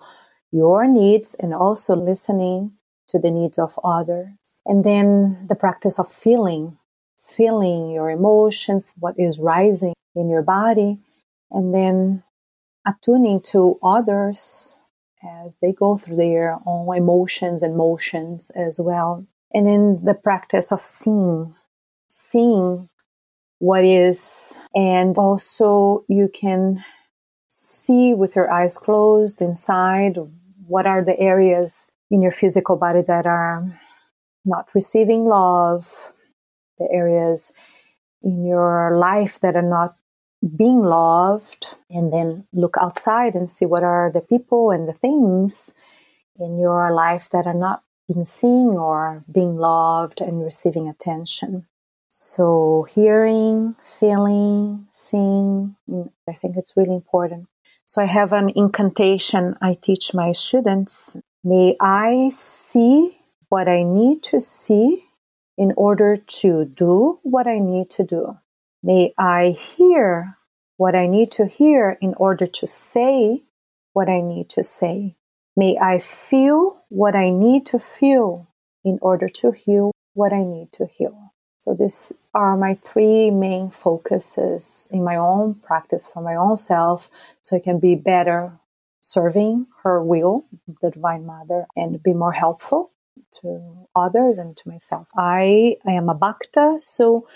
your 0.51 0.87
needs 0.87 1.35
and 1.39 1.53
also 1.53 1.95
listening 1.95 2.73
to 3.09 3.19
the 3.19 3.31
needs 3.31 3.57
of 3.57 3.79
others. 3.83 4.61
And 4.65 4.83
then 4.83 5.45
the 5.47 5.55
practice 5.55 5.99
of 5.99 6.11
feeling, 6.11 6.77
feeling 7.21 7.89
your 7.89 8.09
emotions, 8.09 8.93
what 8.99 9.15
is 9.17 9.39
rising 9.39 9.93
in 10.15 10.29
your 10.29 10.41
body, 10.41 10.99
and 11.51 11.73
then 11.73 12.23
attuning 12.85 13.41
to 13.41 13.77
others 13.83 14.77
as 15.45 15.59
they 15.59 15.71
go 15.71 15.97
through 15.97 16.17
their 16.17 16.57
own 16.65 16.95
emotions 16.95 17.63
and 17.63 17.75
motions 17.75 18.49
as 18.51 18.79
well. 18.79 19.25
And 19.53 19.65
then 19.65 20.03
the 20.03 20.13
practice 20.13 20.71
of 20.71 20.81
seeing, 20.81 21.55
seeing 22.07 22.89
what 23.59 23.83
is, 23.83 24.57
and 24.75 25.17
also 25.17 26.05
you 26.07 26.29
can 26.33 26.83
see 27.47 28.13
with 28.13 28.35
your 28.35 28.51
eyes 28.51 28.77
closed 28.77 29.41
inside 29.41 30.17
what 30.67 30.85
are 30.85 31.03
the 31.03 31.17
areas 31.19 31.89
in 32.11 32.21
your 32.21 32.31
physical 32.31 32.75
body 32.75 33.01
that 33.01 33.25
are 33.25 33.79
not 34.45 34.69
receiving 34.73 35.25
love, 35.25 36.11
the 36.79 36.87
areas 36.91 37.53
in 38.23 38.45
your 38.45 38.97
life 38.97 39.39
that 39.41 39.55
are 39.55 39.61
not 39.61 39.95
being 40.55 40.81
loved, 40.81 41.73
and 41.89 42.13
then 42.13 42.45
look 42.53 42.75
outside 42.79 43.35
and 43.35 43.51
see 43.51 43.65
what 43.65 43.83
are 43.83 44.11
the 44.13 44.21
people 44.21 44.71
and 44.71 44.87
the 44.87 44.93
things 44.93 45.73
in 46.39 46.59
your 46.59 46.93
life 46.93 47.29
that 47.31 47.47
are 47.47 47.53
not 47.53 47.83
being 48.07 48.25
seen 48.25 48.69
or 48.69 49.23
being 49.31 49.57
loved 49.57 50.21
and 50.21 50.43
receiving 50.43 50.87
attention. 50.87 51.65
So, 52.07 52.85
hearing, 52.89 53.75
feeling, 53.99 54.87
seeing, 54.91 55.26
Mm, 55.89 56.11
I 56.27 56.33
think 56.33 56.57
it's 56.57 56.73
really 56.75 56.95
important. 56.95 57.47
So, 57.85 58.01
I 58.01 58.05
have 58.05 58.33
an 58.33 58.51
incantation 58.55 59.55
I 59.61 59.77
teach 59.81 60.13
my 60.13 60.33
students. 60.33 61.15
May 61.43 61.75
I 61.79 62.29
see 62.33 63.17
what 63.49 63.67
I 63.69 63.83
need 63.83 64.23
to 64.23 64.41
see 64.41 65.05
in 65.57 65.73
order 65.77 66.17
to 66.17 66.65
do 66.65 67.19
what 67.23 67.47
I 67.47 67.59
need 67.59 67.89
to 67.91 68.03
do. 68.03 68.37
May 68.83 69.13
I 69.17 69.49
hear 69.51 70.37
what 70.77 70.95
I 70.95 71.07
need 71.07 71.31
to 71.33 71.45
hear 71.45 71.97
in 72.01 72.13
order 72.17 72.47
to 72.47 72.67
say 72.67 73.43
what 73.93 74.09
I 74.09 74.21
need 74.21 74.49
to 74.49 74.63
say. 74.63 75.15
May 75.55 75.77
I 75.81 75.99
feel 75.99 76.83
what 76.89 77.15
I 77.15 77.31
need 77.31 77.65
to 77.67 77.79
feel 77.79 78.47
in 78.85 78.99
order 79.01 79.27
to 79.29 79.51
heal 79.51 79.91
what 80.13 80.33
I 80.33 80.43
need 80.43 80.71
to 80.73 80.85
heal. 80.85 81.26
So 81.67 81.73
these 81.73 82.13
are 82.33 82.55
my 82.55 82.75
three 82.75 83.29
main 83.29 83.69
focuses 83.71 84.87
in 84.89 85.03
my 85.03 85.17
own 85.17 85.55
practice 85.55 86.05
for 86.05 86.23
my 86.23 86.35
own 86.35 86.55
self 86.55 87.09
so 87.41 87.57
I 87.57 87.59
can 87.59 87.77
be 87.77 87.93
better 87.95 88.53
serving 89.01 89.67
her 89.83 90.01
will, 90.01 90.45
the 90.81 90.91
Divine 90.91 91.25
Mother, 91.25 91.65
and 91.75 92.01
be 92.01 92.13
more 92.13 92.31
helpful 92.31 92.91
to 93.41 93.85
others 93.97 94.37
and 94.37 94.55
to 94.55 94.69
myself. 94.69 95.09
I, 95.17 95.75
I 95.85 95.91
am 95.91 96.07
a 96.07 96.15
Bhakta, 96.15 96.77
so 96.79 97.27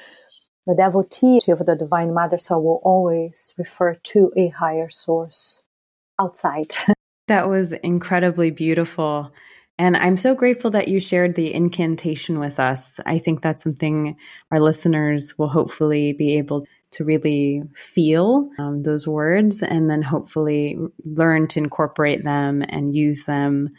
the 0.65 0.75
devotee 0.75 1.41
of 1.50 1.65
the 1.65 1.75
Divine 1.75 2.13
Mother, 2.13 2.38
so 2.38 2.55
I 2.55 2.57
will 2.59 2.81
always 2.85 3.53
refer 3.57 3.95
to 3.95 4.31
a 4.38 4.47
higher 4.47 4.89
source 4.89 5.61
outside. 6.17 6.73
that 7.27 7.50
was 7.50 7.73
incredibly 7.73 8.50
beautiful. 8.50 9.33
And 9.78 9.98
I'm 9.98 10.18
so 10.18 10.36
grateful 10.36 10.70
that 10.72 10.88
you 10.88 11.00
shared 11.00 11.36
the 11.36 11.54
incantation 11.54 12.40
with 12.40 12.60
us. 12.60 13.00
I 13.06 13.18
think 13.18 13.42
that's 13.42 13.63
something 13.63 14.16
our 14.51 14.60
listeners 14.60 15.38
will 15.38 15.50
hopefully 15.50 16.13
be 16.13 16.38
able 16.38 16.63
to 16.92 17.04
really 17.04 17.63
feel 17.74 18.50
um, 18.60 18.82
those 18.82 19.08
words 19.08 19.63
and 19.63 19.90
then 19.90 20.01
hopefully 20.01 20.78
learn 21.04 21.48
to 21.48 21.60
incorporate 21.60 22.24
them 22.24 22.63
and 22.70 22.96
use 22.96 23.24
them 23.24 23.70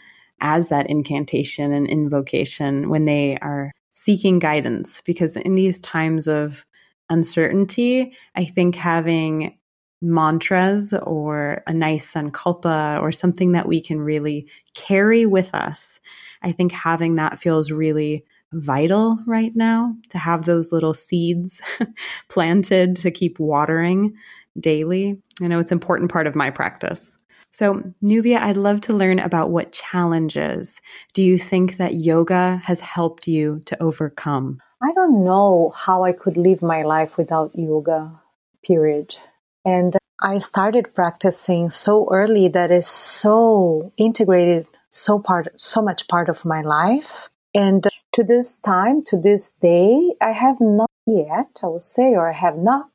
as 0.41 0.69
that 0.69 0.89
incantation 0.91 1.73
and 1.73 1.89
invocation 1.89 2.89
when 2.89 3.05
they 3.05 3.39
are 3.41 3.71
seeking 3.93 4.39
guidance. 4.39 5.01
Because 5.05 5.37
in 5.37 5.55
these 5.55 5.81
times 5.81 6.27
of 6.27 6.65
uncertainty, 7.11 8.17
I 8.35 8.45
think 8.45 8.75
having 8.75 9.57
mantras 10.03 10.93
or 10.93 11.63
a 11.67 11.73
nice 11.73 12.13
sankalpa 12.13 13.01
or 13.01 13.13
something 13.13 13.53
that 13.53 13.69
we 13.69 13.81
can 13.81 14.01
really 14.01 14.47
carry 14.75 15.25
with 15.27 15.55
us. 15.55 16.01
I 16.43 16.53
think 16.53 16.73
having 16.73 17.15
that 17.15 17.39
feels 17.39 17.71
really 17.71 18.25
vital 18.53 19.19
right 19.27 19.55
now 19.55 19.95
to 20.11 20.19
have 20.19 20.45
those 20.45 20.73
little 20.73 20.93
seeds 20.93 21.61
planted 22.29 22.97
to 22.97 23.11
keep 23.11 23.39
watering 23.39 24.15
daily. 24.61 25.21
I 25.41 25.47
know 25.47 25.59
it's 25.59 25.71
an 25.71 25.77
important 25.77 26.11
part 26.11 26.27
of 26.27 26.35
my 26.35 26.51
practice. 26.51 27.17
So, 27.55 27.83
Nubia, 28.01 28.41
I'd 28.41 28.57
love 28.57 28.81
to 28.83 28.95
learn 28.95 29.19
about 29.19 29.51
what 29.51 29.73
challenges 29.73 30.81
do 31.13 31.23
you 31.23 31.39
think 31.39 31.77
that 31.77 31.97
yoga 31.97 32.61
has 32.65 32.81
helped 32.81 33.29
you 33.29 33.61
to 33.67 33.83
overcome? 33.83 34.61
I 34.83 34.93
don't 34.95 35.23
know 35.23 35.73
how 35.77 36.03
I 36.03 36.13
could 36.13 36.37
live 36.37 36.63
my 36.63 36.83
life 36.83 37.19
without 37.19 37.53
yoga, 37.55 38.21
period. 38.65 39.17
And 39.65 39.97
I 40.21 40.39
started 40.39 40.95
practicing 40.95 41.71
so 41.71 42.09
early 42.11 42.49
that 42.49 42.71
is 42.71 42.87
so 42.87 43.93
integrated, 43.97 44.67
so 44.89 45.19
part, 45.19 45.49
so 45.61 45.83
much 45.83 46.09
part 46.09 46.29
of 46.29 46.45
my 46.45 46.63
life. 46.63 47.29
And 47.55 47.87
to 48.15 48.23
this 48.23 48.59
time, 48.59 49.03
to 49.05 49.19
this 49.19 49.53
day, 49.53 50.15
I 50.21 50.33
have 50.33 50.61
not 50.61 50.91
yet, 51.07 51.61
I 51.63 51.67
would 51.67 51.83
say, 51.83 52.15
or 52.15 52.29
I 52.29 52.33
have 52.33 52.57
not 52.59 52.91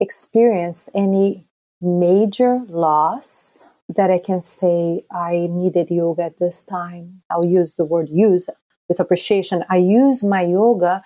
experienced 0.00 0.90
any 0.94 1.46
major 1.80 2.60
loss 2.68 3.64
that 3.88 4.10
I 4.10 4.18
can 4.18 4.40
say 4.40 5.04
I 5.12 5.48
needed 5.50 5.90
yoga 5.90 6.24
at 6.24 6.38
this 6.38 6.64
time. 6.64 7.22
I'll 7.30 7.44
use 7.44 7.74
the 7.74 7.84
word 7.84 8.08
use 8.08 8.48
with 8.88 9.00
appreciation. 9.00 9.64
I 9.70 9.76
use 9.76 10.22
my 10.22 10.42
yoga 10.42 11.02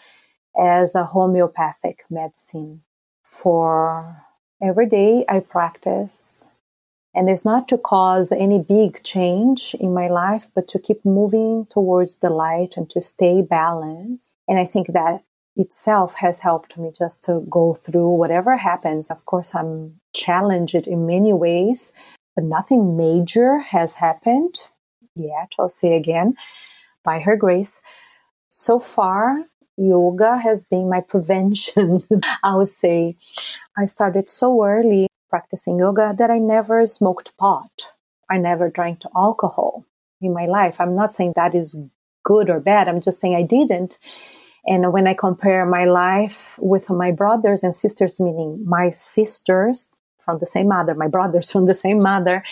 as 0.59 0.95
a 0.95 1.05
homeopathic 1.05 2.05
medicine 2.11 2.83
for 3.23 4.17
every 4.63 4.87
day 4.87 5.25
I 5.29 5.41
practice. 5.41 6.49
And 7.15 7.29
it's 7.29 7.45
not 7.45 7.67
to 7.69 7.79
cause 7.79 8.31
any 8.31 8.61
big 8.61 9.03
change 9.03 9.75
in 9.81 9.93
my 9.93 10.09
life, 10.09 10.49
but 10.55 10.69
to 10.69 10.79
keep 10.79 11.05
moving 11.05 11.67
towards 11.71 12.19
the 12.19 12.31
light 12.31 12.77
and 12.77 12.89
to 12.91 13.03
stay 13.03 13.43
balanced. 13.43 14.31
And 14.47 14.59
I 14.59 14.67
think 14.67 14.89
that 14.93 15.23
itself 15.57 16.15
has 16.15 16.39
helped 16.39 16.79
me 16.79 16.93
just 16.97 17.23
to 17.25 17.45
go 17.51 17.75
through 17.75 18.11
whatever 18.11 18.57
happens. 18.57 19.11
Of 19.11 19.25
course, 19.27 19.55
I'm 19.55 20.01
challenged 20.15 20.87
in 20.87 21.07
many 21.07 21.33
ways, 21.33 21.93
but 22.37 22.45
nothing 22.45 22.97
major 22.97 23.59
has 23.59 23.95
happened 23.95 24.55
yet. 25.17 25.49
I'll 25.59 25.69
say 25.69 25.97
again, 25.97 26.37
by 27.05 27.19
her 27.19 27.37
grace. 27.37 27.83
So 28.49 28.79
far, 28.79 29.45
yoga 29.77 30.39
has 30.39 30.65
been 30.65 30.89
my 30.89 31.01
prevention. 31.01 32.05
I 32.43 32.57
would 32.57 32.69
say 32.69 33.17
I 33.77 33.87
started 33.87 34.29
so 34.29 34.65
early 34.65 35.09
practicing 35.29 35.79
yoga 35.79 36.15
that 36.19 36.31
I 36.31 36.39
never 36.39 36.87
smoked 36.87 37.37
pot. 37.39 37.93
I 38.31 38.39
never 38.39 38.69
drank 38.71 39.03
alcohol 39.17 39.85
in 40.21 40.33
my 40.33 40.47
life. 40.47 40.81
I'm 40.81 40.95
not 40.95 41.13
saying 41.13 41.35
that 41.37 41.55
is 41.55 41.77
good 42.25 42.51
or 42.51 42.61
bad. 42.61 42.89
I'm 42.89 43.01
just 43.01 43.21
saying 43.21 43.35
I 43.35 43.43
didn't. 43.43 43.99
And 44.67 44.93
when 44.93 45.07
I 45.07 45.15
compare 45.15 45.65
my 45.65 45.85
life 45.85 46.59
with 46.59 46.91
my 46.91 47.13
brothers 47.13 47.63
and 47.63 47.75
sisters, 47.75 48.21
meaning 48.21 48.63
my 48.67 48.91
sisters 48.91 49.91
from 50.19 50.39
the 50.39 50.47
same 50.47 50.69
mother, 50.69 50.95
my 50.95 51.09
brothers 51.09 51.51
from 51.51 51.67
the 51.67 51.75
same 51.75 52.03
mother, 52.03 52.45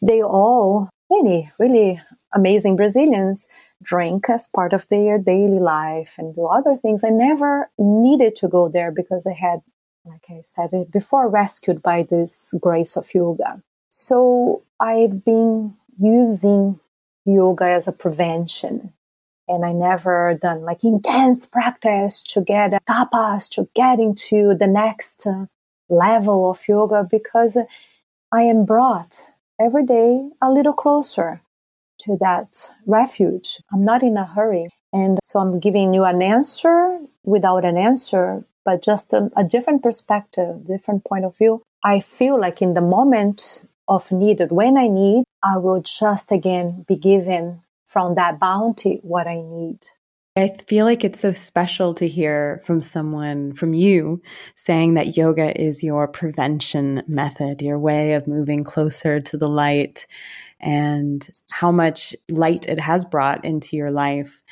they 0.00 0.22
all, 0.22 0.88
many 1.10 1.52
really 1.58 2.00
amazing 2.34 2.76
Brazilians, 2.76 3.46
drink 3.82 4.28
as 4.28 4.46
part 4.46 4.72
of 4.72 4.86
their 4.88 5.18
daily 5.18 5.60
life 5.60 6.14
and 6.18 6.34
do 6.34 6.46
other 6.46 6.76
things. 6.76 7.04
I 7.04 7.10
never 7.10 7.70
needed 7.78 8.34
to 8.36 8.48
go 8.48 8.68
there 8.68 8.90
because 8.90 9.26
I 9.26 9.32
had, 9.32 9.60
like 10.04 10.26
I 10.28 10.40
said 10.42 10.72
it 10.72 10.90
before, 10.90 11.28
rescued 11.28 11.82
by 11.82 12.02
this 12.02 12.52
grace 12.60 12.96
of 12.96 13.12
yoga. 13.14 13.62
So 13.88 14.62
I've 14.78 15.24
been 15.24 15.74
using 15.98 16.78
yoga 17.24 17.64
as 17.64 17.88
a 17.88 17.92
prevention. 17.92 18.92
And 19.48 19.64
I 19.64 19.72
never 19.72 20.38
done 20.40 20.62
like 20.62 20.84
intense 20.84 21.44
practice 21.44 22.22
to 22.28 22.40
get 22.40 22.70
tapas, 22.88 23.50
to 23.54 23.68
get 23.74 23.98
into 23.98 24.54
the 24.54 24.68
next 24.68 25.26
level 25.88 26.50
of 26.50 26.60
yoga 26.68 27.04
because 27.10 27.58
I 28.30 28.42
am 28.42 28.64
brought 28.64 29.26
every 29.60 29.84
day 29.84 30.20
a 30.40 30.52
little 30.52 30.72
closer 30.72 31.42
to 32.00 32.16
that 32.20 32.70
refuge. 32.86 33.58
I'm 33.72 33.84
not 33.84 34.02
in 34.02 34.16
a 34.16 34.24
hurry. 34.26 34.68
And 34.92 35.18
so 35.22 35.38
I'm 35.38 35.60
giving 35.60 35.94
you 35.94 36.04
an 36.04 36.22
answer 36.22 36.98
without 37.24 37.64
an 37.64 37.76
answer, 37.76 38.44
but 38.64 38.82
just 38.82 39.12
a, 39.12 39.30
a 39.36 39.44
different 39.44 39.82
perspective, 39.82 40.64
different 40.66 41.04
point 41.04 41.24
of 41.24 41.36
view. 41.36 41.62
I 41.84 42.00
feel 42.00 42.40
like 42.40 42.60
in 42.60 42.74
the 42.74 42.80
moment 42.80 43.64
of 43.88 44.10
need, 44.12 44.40
when 44.50 44.76
I 44.76 44.88
need, 44.88 45.24
I 45.42 45.58
will 45.58 45.80
just 45.80 46.32
again 46.32 46.84
be 46.86 46.96
given 46.96 47.62
from 47.86 48.14
that 48.14 48.38
bounty 48.38 49.00
what 49.02 49.26
I 49.26 49.42
need. 49.42 49.78
I 50.36 50.56
feel 50.68 50.84
like 50.84 51.02
it's 51.02 51.18
so 51.18 51.32
special 51.32 51.92
to 51.94 52.06
hear 52.06 52.62
from 52.64 52.80
someone, 52.80 53.52
from 53.52 53.74
you, 53.74 54.22
saying 54.54 54.94
that 54.94 55.16
yoga 55.16 55.60
is 55.60 55.82
your 55.82 56.06
prevention 56.06 57.02
method, 57.08 57.60
your 57.60 57.78
way 57.78 58.14
of 58.14 58.28
moving 58.28 58.62
closer 58.62 59.20
to 59.20 59.36
the 59.36 59.48
light 59.48 60.06
and 60.60 61.28
how 61.50 61.72
much 61.72 62.14
light 62.28 62.66
it 62.68 62.78
has 62.78 63.04
brought 63.04 63.44
into 63.44 63.76
your 63.76 63.90
life. 63.90 64.42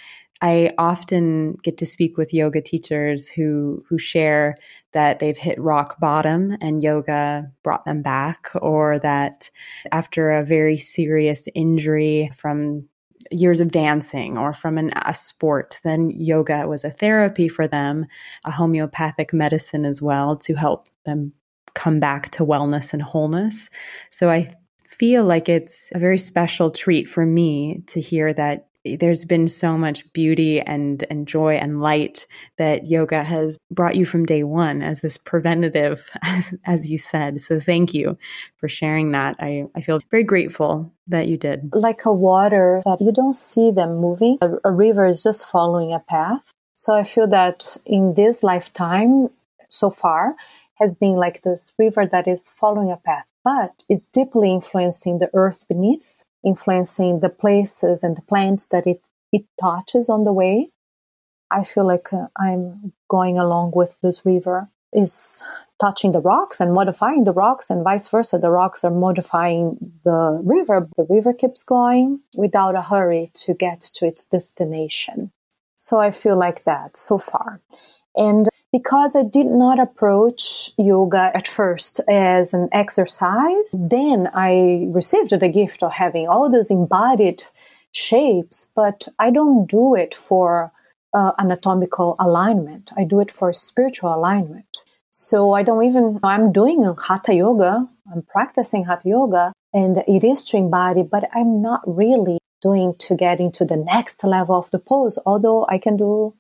I 0.41 0.73
often 0.79 1.55
get 1.65 1.79
to 1.79 1.87
speak 1.87 2.17
with 2.17 2.33
yoga 2.33 2.61
teachers 2.61 3.27
who 3.27 3.85
who 3.89 3.99
share 3.99 4.57
that 4.93 5.19
they've 5.19 5.37
hit 5.37 5.61
rock 5.61 5.99
bottom 6.01 6.57
and 6.61 6.83
yoga 6.83 7.51
brought 7.63 7.85
them 7.85 8.03
back 8.03 8.51
or 8.55 8.99
that 9.01 9.51
after 9.91 10.31
a 10.31 10.45
very 10.45 10.79
serious 10.79 11.45
injury 11.55 12.31
from 12.37 12.89
years 13.31 13.61
of 13.61 13.73
dancing 13.73 14.39
or 14.39 14.53
from 14.53 14.79
an, 14.79 14.93
a 15.05 15.13
sport, 15.13 15.79
then 15.85 16.11
yoga 16.11 16.67
was 16.67 16.85
a 16.85 16.91
therapy 16.91 17.49
for 17.49 17.67
them, 17.67 18.07
a 18.45 18.51
homeopathic 18.51 19.33
medicine 19.33 19.85
as 19.85 20.01
well 20.01 20.37
to 20.37 20.55
help 20.55 20.89
them 21.05 21.33
come 21.75 22.01
back 22.01 22.31
to 22.31 22.47
wellness 22.47 22.93
and 22.93 23.03
wholeness. 23.03 23.69
So 24.11 24.31
I 24.31 24.55
feel 24.99 25.25
like 25.25 25.49
it's 25.49 25.91
a 25.95 25.99
very 25.99 26.19
special 26.19 26.71
treat 26.71 27.09
for 27.09 27.25
me 27.25 27.83
to 27.87 28.01
hear 28.01 28.33
that 28.33 28.69
there's 28.85 29.25
been 29.25 29.49
so 29.49 29.77
much 29.77 30.11
beauty 30.13 30.61
and, 30.61 31.05
and 31.11 31.27
joy 31.27 31.57
and 31.57 31.81
light 31.81 32.27
that 32.57 32.87
yoga 32.87 33.23
has 33.23 33.59
brought 33.71 33.97
you 33.97 34.07
from 34.07 34.25
day 34.25 34.45
one 34.45 34.83
as 34.83 35.01
this 35.01 35.17
preventative, 35.19 36.09
as, 36.23 36.55
as, 36.65 36.91
you 36.91 36.97
said. 36.97 37.41
So 37.41 37.61
thank 37.61 37.93
you 37.93 38.17
for 38.57 38.69
sharing 38.69 39.13
that. 39.13 39.37
I, 39.41 39.65
I 39.75 39.81
feel 39.81 40.01
very 40.11 40.25
grateful 40.25 40.93
that 41.09 41.27
you 41.27 41.37
did. 41.37 41.71
Like 41.73 42.05
a 42.05 42.13
water 42.13 42.83
that 42.87 43.01
you 43.01 43.13
don't 43.13 43.37
see 43.37 43.71
them 43.71 43.97
moving, 43.97 44.39
a, 44.41 44.53
a 44.65 44.71
river 44.71 45.07
is 45.07 45.23
just 45.23 45.47
following 45.47 45.93
a 45.93 46.01
path. 46.01 46.53
So 46.73 46.95
I 46.95 47.05
feel 47.05 47.27
that 47.29 47.77
in 47.85 48.15
this 48.15 48.43
lifetime 48.43 49.29
so 49.69 49.91
far 49.91 50.37
has 50.77 50.95
been 50.95 51.17
like 51.17 51.43
this 51.43 51.73
river 51.79 52.07
that 52.07 52.29
is 52.29 52.49
following 52.49 52.93
a 52.93 52.97
path 52.97 53.25
but 53.49 53.83
is 53.89 54.05
deeply 54.13 54.53
influencing 54.53 55.19
the 55.19 55.31
earth 55.33 55.67
beneath, 55.69 56.23
influencing 56.45 57.21
the 57.21 57.31
places 57.31 58.03
and 58.03 58.15
the 58.15 58.27
plants 58.33 58.67
that 58.67 58.87
it, 58.87 59.01
it 59.33 59.45
touches 59.59 60.11
on 60.11 60.25
the 60.25 60.33
way. 60.35 60.71
I 61.51 61.65
feel 61.65 61.87
like 61.87 62.13
uh, 62.13 62.27
I'm 62.37 62.93
going 63.09 63.39
along 63.39 63.73
with 63.75 63.97
this 64.03 64.27
river 64.27 64.69
is 64.93 65.43
touching 65.81 66.13
the 66.13 66.21
rocks 66.21 66.61
and 66.61 66.75
modifying 66.75 67.25
the 67.25 67.33
rocks 67.33 67.71
and 67.71 67.83
vice 67.85 68.09
versa. 68.09 68.37
The 68.39 68.51
rocks 68.51 68.85
are 68.85 68.91
modifying 68.91 69.79
the 70.05 70.41
river. 70.45 70.87
The 70.99 71.07
river 71.09 71.33
keeps 71.33 71.63
going 71.63 72.21
without 72.37 72.75
a 72.75 72.83
hurry 72.83 73.31
to 73.47 73.55
get 73.55 73.81
to 73.95 74.07
its 74.07 74.27
destination. 74.27 75.31
So 75.75 75.99
I 75.99 76.11
feel 76.11 76.37
like 76.37 76.65
that 76.65 76.97
so 76.97 77.19
far. 77.19 77.63
And 78.15 78.48
because 78.73 79.17
I 79.17 79.23
did 79.23 79.47
not 79.47 79.81
approach 79.81 80.71
yoga 80.77 81.31
at 81.35 81.49
first 81.49 82.01
as 82.09 82.53
an 82.53 82.69
exercise, 82.73 83.71
then 83.73 84.29
I 84.35 84.89
received 84.89 85.31
the 85.31 85.49
gift 85.49 85.83
of 85.83 85.93
having 85.93 86.29
all 86.29 86.51
these 86.51 86.71
embodied 86.71 87.45
shapes, 87.93 88.71
but 88.77 89.09
I 89.19 89.31
don't 89.31 89.67
do 89.67 89.95
it 89.95 90.15
for 90.15 90.73
uh, 91.15 91.33
anatomical 91.39 92.17
alignment. 92.19 92.91
I 92.97 93.05
do 93.05 93.21
it 93.21 93.33
for 93.33 93.53
spiritual 93.53 94.15
alignment. 94.15 94.67
So 95.11 95.53
I 95.53 95.63
don't 95.63 95.85
even, 95.85 96.21
I'm 96.23 96.53
doing 96.53 96.85
hatha 97.03 97.35
yoga, 97.35 97.89
I'm 98.13 98.23
practicing 98.23 98.85
hatha 98.85 99.09
yoga, 99.09 99.53
and 99.73 99.99
it 100.07 100.25
is 100.25 100.45
to 100.47 100.59
embody, 100.59 101.03
but 101.03 101.29
I'm 101.35 101.63
not 101.63 101.81
really 101.87 102.39
doing 102.61 102.95
to 102.99 103.15
get 103.15 103.41
into 103.41 103.65
the 103.65 103.77
next 103.77 104.23
level 104.25 104.57
of 104.57 104.71
the 104.71 104.79
pose, 104.79 105.19
although 105.25 105.67
I 105.69 105.79
can 105.79 105.97
do 105.97 106.35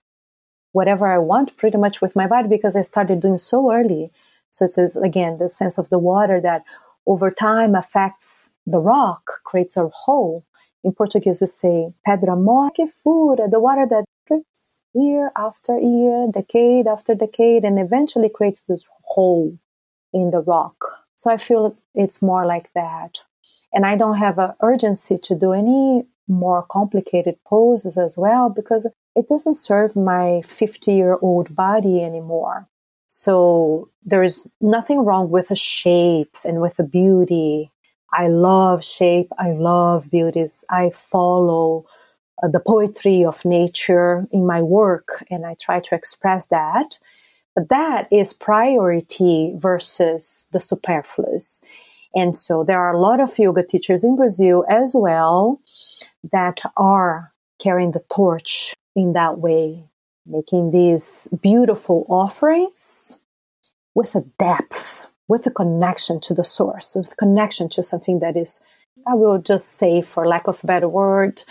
whatever 0.72 1.06
I 1.06 1.18
want 1.18 1.56
pretty 1.56 1.78
much 1.78 2.00
with 2.00 2.16
my 2.16 2.26
body 2.26 2.48
because 2.48 2.76
I 2.76 2.82
started 2.82 3.20
doing 3.20 3.38
so 3.38 3.72
early. 3.72 4.10
So 4.50 4.64
it's 4.64 4.96
again 4.96 5.38
the 5.38 5.48
sense 5.48 5.78
of 5.78 5.90
the 5.90 5.98
water 5.98 6.40
that 6.40 6.62
over 7.06 7.30
time 7.30 7.74
affects 7.74 8.50
the 8.66 8.78
rock, 8.78 9.22
creates 9.44 9.76
a 9.76 9.88
hole. 9.88 10.44
In 10.84 10.92
Portuguese, 10.92 11.40
we 11.40 11.46
say 11.46 11.92
pedra 12.06 12.36
mole 12.36 12.70
que 12.70 12.86
fura, 12.86 13.50
the 13.50 13.60
water 13.60 13.86
that 13.88 14.04
drips 14.26 14.80
year 14.94 15.32
after 15.36 15.78
year, 15.78 16.28
decade 16.32 16.86
after 16.86 17.14
decade, 17.14 17.64
and 17.64 17.78
eventually 17.78 18.28
creates 18.28 18.62
this 18.62 18.84
hole 19.02 19.58
in 20.12 20.30
the 20.30 20.40
rock. 20.40 20.76
So 21.16 21.30
I 21.30 21.36
feel 21.36 21.76
it's 21.94 22.22
more 22.22 22.46
like 22.46 22.70
that. 22.74 23.18
And 23.72 23.84
I 23.84 23.96
don't 23.96 24.18
have 24.18 24.38
an 24.38 24.52
urgency 24.62 25.18
to 25.18 25.34
do 25.34 25.52
any 25.52 26.06
more 26.28 26.64
complicated 26.70 27.36
poses 27.46 27.98
as 27.98 28.16
well 28.16 28.48
because 28.48 28.86
it 29.18 29.28
doesn't 29.28 29.54
serve 29.54 29.96
my 29.96 30.40
50 30.42 30.92
year 30.92 31.18
old 31.20 31.54
body 31.54 32.02
anymore. 32.02 32.68
So 33.08 33.90
there 34.04 34.22
is 34.22 34.46
nothing 34.60 35.04
wrong 35.04 35.28
with 35.30 35.48
the 35.48 35.56
shapes 35.56 36.44
and 36.44 36.60
with 36.60 36.76
the 36.76 36.84
beauty 36.84 37.72
I 38.12 38.28
love 38.28 38.82
shape. 38.82 39.28
I 39.38 39.50
love 39.50 40.10
beauties. 40.10 40.64
I 40.70 40.90
follow 40.90 41.84
uh, 42.42 42.48
the 42.48 42.60
poetry 42.60 43.24
of 43.24 43.44
nature 43.44 44.26
in 44.32 44.46
my 44.46 44.62
work 44.62 45.24
and 45.30 45.44
I 45.44 45.56
try 45.60 45.80
to 45.80 45.94
express 45.94 46.46
that. 46.46 46.98
But 47.54 47.68
that 47.68 48.08
is 48.12 48.32
priority 48.32 49.52
versus 49.56 50.48
the 50.52 50.60
superfluous. 50.60 51.62
And 52.14 52.36
so 52.36 52.64
there 52.64 52.80
are 52.80 52.94
a 52.94 53.00
lot 53.00 53.20
of 53.20 53.38
yoga 53.38 53.62
teachers 53.62 54.04
in 54.04 54.16
Brazil 54.16 54.64
as 54.70 54.92
well 54.94 55.60
that 56.32 56.62
are 56.76 57.32
carrying 57.58 57.90
the 57.92 58.04
torch 58.10 58.74
in 58.98 59.12
that 59.12 59.38
way, 59.38 59.84
making 60.26 60.70
these 60.70 61.28
beautiful 61.40 62.04
offerings 62.08 63.16
with 63.94 64.16
a 64.16 64.22
depth, 64.40 65.02
with 65.28 65.46
a 65.46 65.52
connection 65.52 66.20
to 66.20 66.34
the 66.34 66.42
source, 66.42 66.96
with 66.96 67.16
connection 67.16 67.68
to 67.68 67.82
something 67.82 68.18
that 68.18 68.36
is, 68.36 68.60
I 69.06 69.14
will 69.14 69.38
just 69.38 69.74
say, 69.78 70.02
for 70.02 70.26
lack 70.26 70.48
of 70.48 70.58
a 70.64 70.66
better 70.66 70.88
word, 70.88 71.44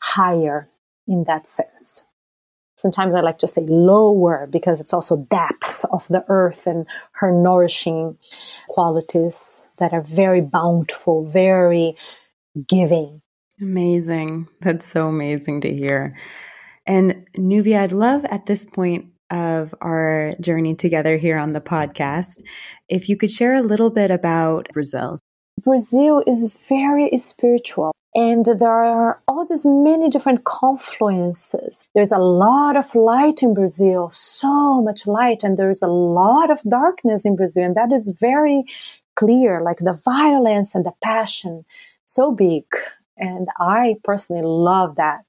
higher 0.00 0.70
in 1.06 1.24
that 1.24 1.46
sense. 1.46 2.02
Sometimes 2.76 3.14
I 3.14 3.20
like 3.20 3.38
to 3.38 3.48
say 3.48 3.66
lower 3.66 4.46
because 4.50 4.80
it's 4.80 4.94
also 4.94 5.26
depth 5.30 5.84
of 5.92 6.08
the 6.08 6.24
earth 6.28 6.66
and 6.66 6.86
her 7.12 7.30
nourishing 7.30 8.16
qualities 8.68 9.68
that 9.76 9.92
are 9.92 10.02
very 10.02 10.40
bountiful, 10.40 11.26
very 11.26 11.94
giving. 12.66 13.20
Amazing. 13.60 14.48
That's 14.60 14.90
so 14.90 15.08
amazing 15.08 15.62
to 15.62 15.72
hear. 15.72 16.16
And 16.86 17.26
Nubia, 17.36 17.82
I'd 17.82 17.92
love 17.92 18.24
at 18.26 18.46
this 18.46 18.64
point 18.64 19.06
of 19.30 19.74
our 19.80 20.34
journey 20.40 20.74
together 20.74 21.16
here 21.16 21.36
on 21.36 21.52
the 21.52 21.60
podcast 21.60 22.40
if 22.88 23.08
you 23.08 23.16
could 23.16 23.30
share 23.30 23.54
a 23.54 23.62
little 23.62 23.90
bit 23.90 24.10
about 24.10 24.68
Brazil. 24.72 25.18
Brazil 25.62 26.22
is 26.26 26.52
very 26.68 27.10
spiritual. 27.18 27.92
And 28.14 28.46
there 28.46 28.70
are 28.70 29.20
all 29.28 29.44
these 29.44 29.66
many 29.66 30.08
different 30.08 30.44
confluences. 30.44 31.86
There's 31.94 32.12
a 32.12 32.18
lot 32.18 32.74
of 32.76 32.94
light 32.94 33.42
in 33.42 33.52
Brazil, 33.52 34.10
so 34.10 34.80
much 34.80 35.06
light, 35.06 35.42
and 35.42 35.58
there's 35.58 35.82
a 35.82 35.86
lot 35.86 36.50
of 36.50 36.62
darkness 36.62 37.26
in 37.26 37.36
Brazil, 37.36 37.64
and 37.64 37.74
that 37.74 37.92
is 37.92 38.14
very 38.18 38.64
clear, 39.16 39.60
like 39.60 39.80
the 39.80 39.92
violence 39.92 40.74
and 40.74 40.86
the 40.86 40.94
passion, 41.02 41.66
so 42.06 42.30
big. 42.30 42.64
And 43.18 43.48
I 43.58 43.96
personally 44.02 44.42
love 44.42 44.96
that 44.96 45.26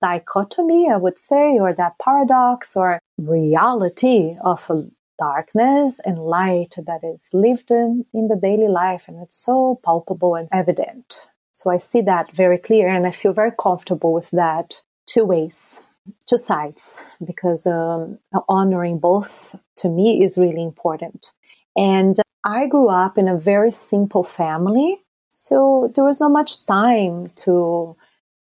dichotomy, 0.00 0.90
I 0.90 0.96
would 0.96 1.18
say, 1.18 1.58
or 1.58 1.72
that 1.74 1.98
paradox 1.98 2.76
or 2.76 3.00
reality 3.18 4.36
of 4.44 4.70
darkness 5.18 6.00
and 6.04 6.18
light 6.18 6.74
that 6.86 7.00
is 7.04 7.28
lived 7.32 7.70
in, 7.70 8.04
in 8.14 8.28
the 8.28 8.36
daily 8.36 8.68
life. 8.68 9.04
And 9.06 9.22
it's 9.22 9.36
so 9.36 9.80
palpable 9.84 10.34
and 10.34 10.48
evident. 10.52 11.22
So 11.52 11.70
I 11.70 11.78
see 11.78 12.00
that 12.02 12.32
very 12.32 12.58
clear 12.58 12.88
and 12.88 13.06
I 13.06 13.10
feel 13.10 13.34
very 13.34 13.52
comfortable 13.52 14.12
with 14.14 14.30
that 14.30 14.80
two 15.06 15.24
ways, 15.24 15.82
two 16.26 16.38
sides, 16.38 17.04
because 17.22 17.66
um, 17.66 18.18
honoring 18.48 18.98
both 18.98 19.54
to 19.76 19.88
me 19.88 20.24
is 20.24 20.38
really 20.38 20.64
important. 20.64 21.32
And 21.76 22.16
I 22.44 22.66
grew 22.66 22.88
up 22.88 23.18
in 23.18 23.28
a 23.28 23.36
very 23.36 23.70
simple 23.70 24.24
family. 24.24 25.02
So 25.28 25.92
there 25.94 26.04
was 26.04 26.18
not 26.18 26.32
much 26.32 26.64
time 26.64 27.30
to 27.44 27.96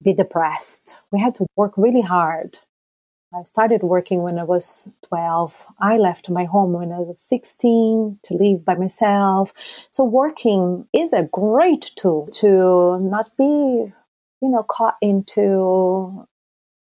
be 0.04 0.14
depressed. 0.14 0.98
We 1.12 1.20
had 1.20 1.36
to 1.36 1.46
work 1.56 1.74
really 1.78 2.02
hard 2.02 2.60
I 3.34 3.44
started 3.44 3.84
working 3.84 4.24
when 4.24 4.38
I 4.38 4.44
was 4.44 4.90
12. 5.08 5.66
I 5.80 5.98
left 5.98 6.30
my 6.30 6.44
home 6.44 6.74
when 6.74 6.92
I 6.92 7.00
was 7.00 7.18
16 7.22 8.20
to 8.24 8.34
live 8.34 8.66
by 8.66 8.76
myself. 8.76 9.54
So 9.92 10.04
working 10.04 10.86
is 10.94 11.14
a 11.14 11.30
great 11.32 11.92
tool 11.96 12.28
to 12.42 13.00
not 13.00 13.32
be, 13.38 13.44
you 13.44 13.94
know, 14.42 14.64
caught 14.70 14.98
into 15.02 16.28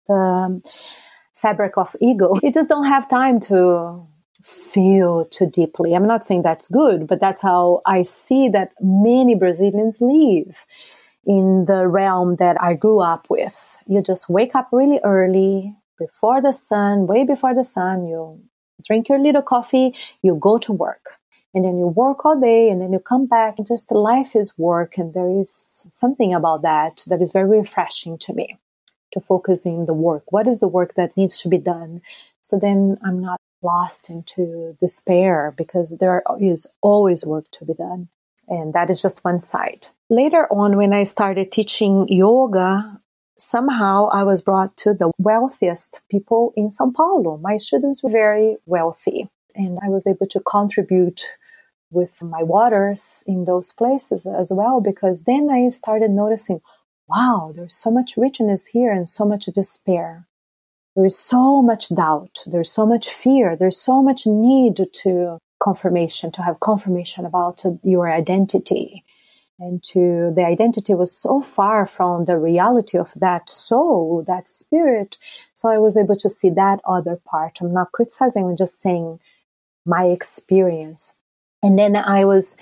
the 0.08 0.62
fabric 1.34 1.78
of 1.78 1.94
ego. 2.00 2.36
You 2.44 2.54
just 2.54 2.70
don't 2.70 2.86
have 2.86 3.10
time 3.10 3.42
to 3.42 4.08
feel 4.42 5.26
too 5.26 5.48
deeply. 5.48 5.94
I'm 5.94 6.08
not 6.08 6.24
saying 6.24 6.44
that's 6.44 6.70
good, 6.70 7.06
but 7.06 7.20
that's 7.20 7.42
how 7.42 7.82
I 7.86 8.04
see 8.04 8.48
that 8.54 8.72
many 8.80 9.36
Brazilians 9.36 9.98
live 10.00 10.66
in 11.26 11.66
the 11.66 11.88
realm 11.88 12.38
that 12.38 12.62
I 12.62 12.74
grew 12.74 13.00
up 13.00 13.28
with. 13.30 13.78
You 13.88 14.02
just 14.02 14.30
wake 14.30 14.56
up 14.56 14.70
really 14.72 15.00
early, 15.04 15.76
before 16.00 16.42
the 16.42 16.54
sun, 16.54 17.06
way 17.06 17.26
before 17.26 17.54
the 17.54 17.64
sun, 17.64 18.08
you 18.08 18.42
drink 18.88 19.10
your 19.10 19.20
little 19.20 19.42
coffee, 19.42 19.94
you 20.24 20.36
go 20.36 20.58
to 20.58 20.72
work. 20.72 21.06
And 21.54 21.66
then 21.66 21.78
you 21.78 21.88
work 21.88 22.26
all 22.26 22.40
day 22.40 22.70
and 22.70 22.80
then 22.80 22.94
you 22.94 23.00
come 23.00 23.26
back 23.26 23.56
and 23.58 23.68
just 23.68 23.92
life 23.92 24.36
is 24.36 24.58
work. 24.58 24.98
And 24.98 25.14
there 25.14 25.30
is 25.30 25.88
something 25.92 26.34
about 26.34 26.62
that 26.62 27.04
that 27.08 27.22
is 27.22 27.32
very 27.32 27.60
refreshing 27.60 28.18
to 28.20 28.34
me 28.34 28.58
to 29.12 29.20
focus 29.20 29.66
in 29.66 29.86
the 29.86 29.94
work. 29.94 30.32
What 30.32 30.48
is 30.48 30.60
the 30.60 30.68
work 30.68 30.94
that 30.94 31.18
needs 31.18 31.40
to 31.42 31.50
be 31.50 31.58
done? 31.58 32.02
So 32.42 32.58
then 32.60 32.98
I'm 33.04 33.20
not 33.20 33.42
lost 33.64 34.10
into 34.12 34.78
despair 34.80 35.54
because 35.58 35.98
there 36.00 36.24
is 36.40 36.68
always 36.82 37.26
work 37.26 37.46
to 37.54 37.66
be 37.66 37.74
done. 37.74 38.10
And 38.50 38.74
that 38.74 38.90
is 38.90 39.02
just 39.02 39.24
one 39.24 39.40
side. 39.40 39.88
Later 40.10 40.48
on, 40.52 40.76
when 40.76 40.92
I 40.92 41.04
started 41.04 41.52
teaching 41.52 42.08
yoga, 42.10 43.00
somehow 43.38 44.10
I 44.12 44.24
was 44.24 44.42
brought 44.42 44.76
to 44.78 44.94
the 44.94 45.12
wealthiest 45.20 46.02
people 46.10 46.54
in 46.56 46.72
Sao 46.72 46.92
Paulo. 46.92 47.38
My 47.38 47.58
students 47.58 48.04
were 48.04 48.10
very 48.10 48.58
wealthy, 48.66 49.30
and 49.56 49.78
I 49.84 49.90
was 49.90 50.08
able 50.08 50.28
to 50.28 50.40
contribute 50.42 51.22
with 51.92 52.22
my 52.22 52.44
waters 52.44 53.24
in 53.28 53.46
those 53.46 53.72
places 53.74 54.28
as 54.28 54.52
well 54.52 54.80
because 54.82 55.24
then 55.24 55.50
I 55.52 55.70
started 55.70 56.12
noticing 56.12 56.62
wow, 57.08 57.52
there's 57.56 57.74
so 57.74 57.90
much 57.90 58.18
richness 58.18 58.68
here 58.68 58.92
and 58.92 59.10
so 59.10 59.26
much 59.26 59.46
despair. 59.46 60.28
There 60.96 61.06
is 61.06 61.18
so 61.18 61.62
much 61.62 61.90
doubt, 61.90 62.40
there's 62.46 62.72
so 62.72 62.86
much 62.86 63.10
fear, 63.10 63.56
there's 63.56 63.82
so 63.82 64.04
much 64.04 64.28
need 64.28 64.78
to 65.04 65.40
confirmation, 65.60 66.32
to 66.32 66.42
have 66.42 66.60
confirmation 66.60 67.26
about 67.26 67.64
your 67.84 68.12
identity 68.12 69.04
and 69.60 69.84
to 69.84 70.32
the 70.34 70.46
identity 70.46 70.94
was 70.94 71.16
so 71.16 71.42
far 71.42 71.86
from 71.86 72.26
the 72.26 72.38
reality 72.38 72.98
of 72.98 73.12
that 73.18 73.50
soul, 73.50 74.24
that 74.26 74.48
spirit. 74.48 75.18
So 75.54 75.70
I 75.70 75.78
was 75.78 75.98
able 75.98 76.16
to 76.16 76.30
see 76.30 76.50
that 76.52 76.80
other 76.88 77.20
part. 77.26 77.58
I'm 77.60 77.74
not 77.74 77.92
criticizing, 77.92 78.46
I'm 78.46 78.56
just 78.56 78.80
saying 78.80 79.20
my 79.86 80.06
experience. 80.06 81.16
And 81.62 81.78
then 81.78 81.98
I 81.98 82.24
was 82.24 82.56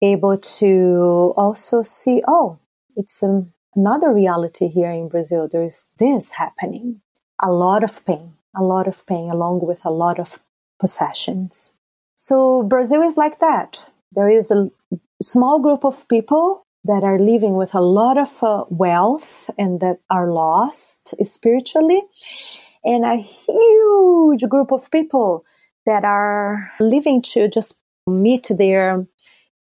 able 0.00 0.38
to 0.38 1.34
also 1.36 1.82
see, 1.82 2.22
oh, 2.26 2.58
it's 2.96 3.22
um, 3.22 3.52
another 3.76 4.10
reality 4.12 4.68
here 4.68 4.90
in 4.90 5.08
Brazil. 5.08 5.48
There's 5.50 5.90
this 5.98 6.30
happening. 6.30 7.02
A 7.42 7.52
lot 7.52 7.84
of 7.84 8.04
pain, 8.06 8.34
a 8.56 8.62
lot 8.62 8.88
of 8.88 9.04
pain, 9.06 9.30
along 9.30 9.60
with 9.66 9.84
a 9.84 9.90
lot 9.90 10.18
of 10.18 10.40
possessions. 10.80 11.72
So 12.28 12.62
Brazil 12.62 13.00
is 13.00 13.16
like 13.16 13.38
that. 13.40 13.82
There 14.12 14.28
is 14.28 14.50
a 14.50 14.70
small 15.22 15.60
group 15.60 15.82
of 15.82 16.06
people 16.08 16.66
that 16.84 17.02
are 17.02 17.18
living 17.18 17.54
with 17.56 17.74
a 17.74 17.80
lot 17.80 18.18
of 18.18 18.42
uh, 18.42 18.64
wealth 18.68 19.48
and 19.56 19.80
that 19.80 20.00
are 20.10 20.30
lost 20.30 21.14
spiritually, 21.24 22.02
and 22.84 23.06
a 23.06 23.16
huge 23.16 24.46
group 24.46 24.72
of 24.72 24.90
people 24.90 25.46
that 25.86 26.04
are 26.04 26.70
living 26.80 27.22
to 27.32 27.48
just 27.48 27.76
meet 28.06 28.48
their 28.50 29.06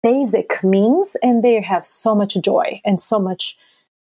basic 0.03 0.61
means 0.61 1.15
and 1.23 1.45
they 1.45 1.61
have 1.61 1.85
so 1.85 2.13
much 2.13 2.35
joy 2.41 2.81
and 2.83 2.99
so 2.99 3.17
much 3.17 3.57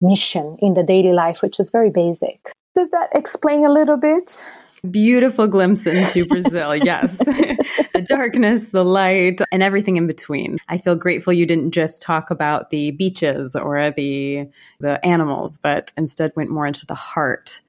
mission 0.01 0.57
in 0.59 0.75
the 0.75 0.83
daily 0.83 1.13
life, 1.13 1.43
which 1.43 1.61
is 1.61 1.71
very 1.71 1.91
basic. 1.91 2.51
Does 2.75 2.91
that 2.91 3.11
explain 3.15 3.65
a 3.65 3.73
little 3.73 3.97
bit? 3.97 4.45
Beautiful 4.91 5.47
glimpse 5.47 5.87
into 5.87 6.27
Brazil. 6.29 6.77
yes. 6.77 7.17
the 7.19 8.05
darkness, 8.07 8.67
the 8.67 8.85
light, 8.85 9.41
and 9.53 9.63
everything 9.63 9.97
in 9.97 10.07
between. 10.07 10.59
I 10.69 10.79
feel 10.79 10.95
grateful 10.95 11.33
you 11.33 11.47
didn't 11.47 11.73
just 11.73 12.03
talk 12.03 12.31
about 12.31 12.71
the 12.71 12.93
beaches 12.93 13.55
or 13.55 13.91
the 13.91 14.47
the 14.81 15.05
animals, 15.05 15.59
but 15.59 15.93
instead 15.97 16.33
went 16.37 16.51
more 16.51 16.67
into 16.67 16.87
the 16.87 16.95
heart 16.95 17.61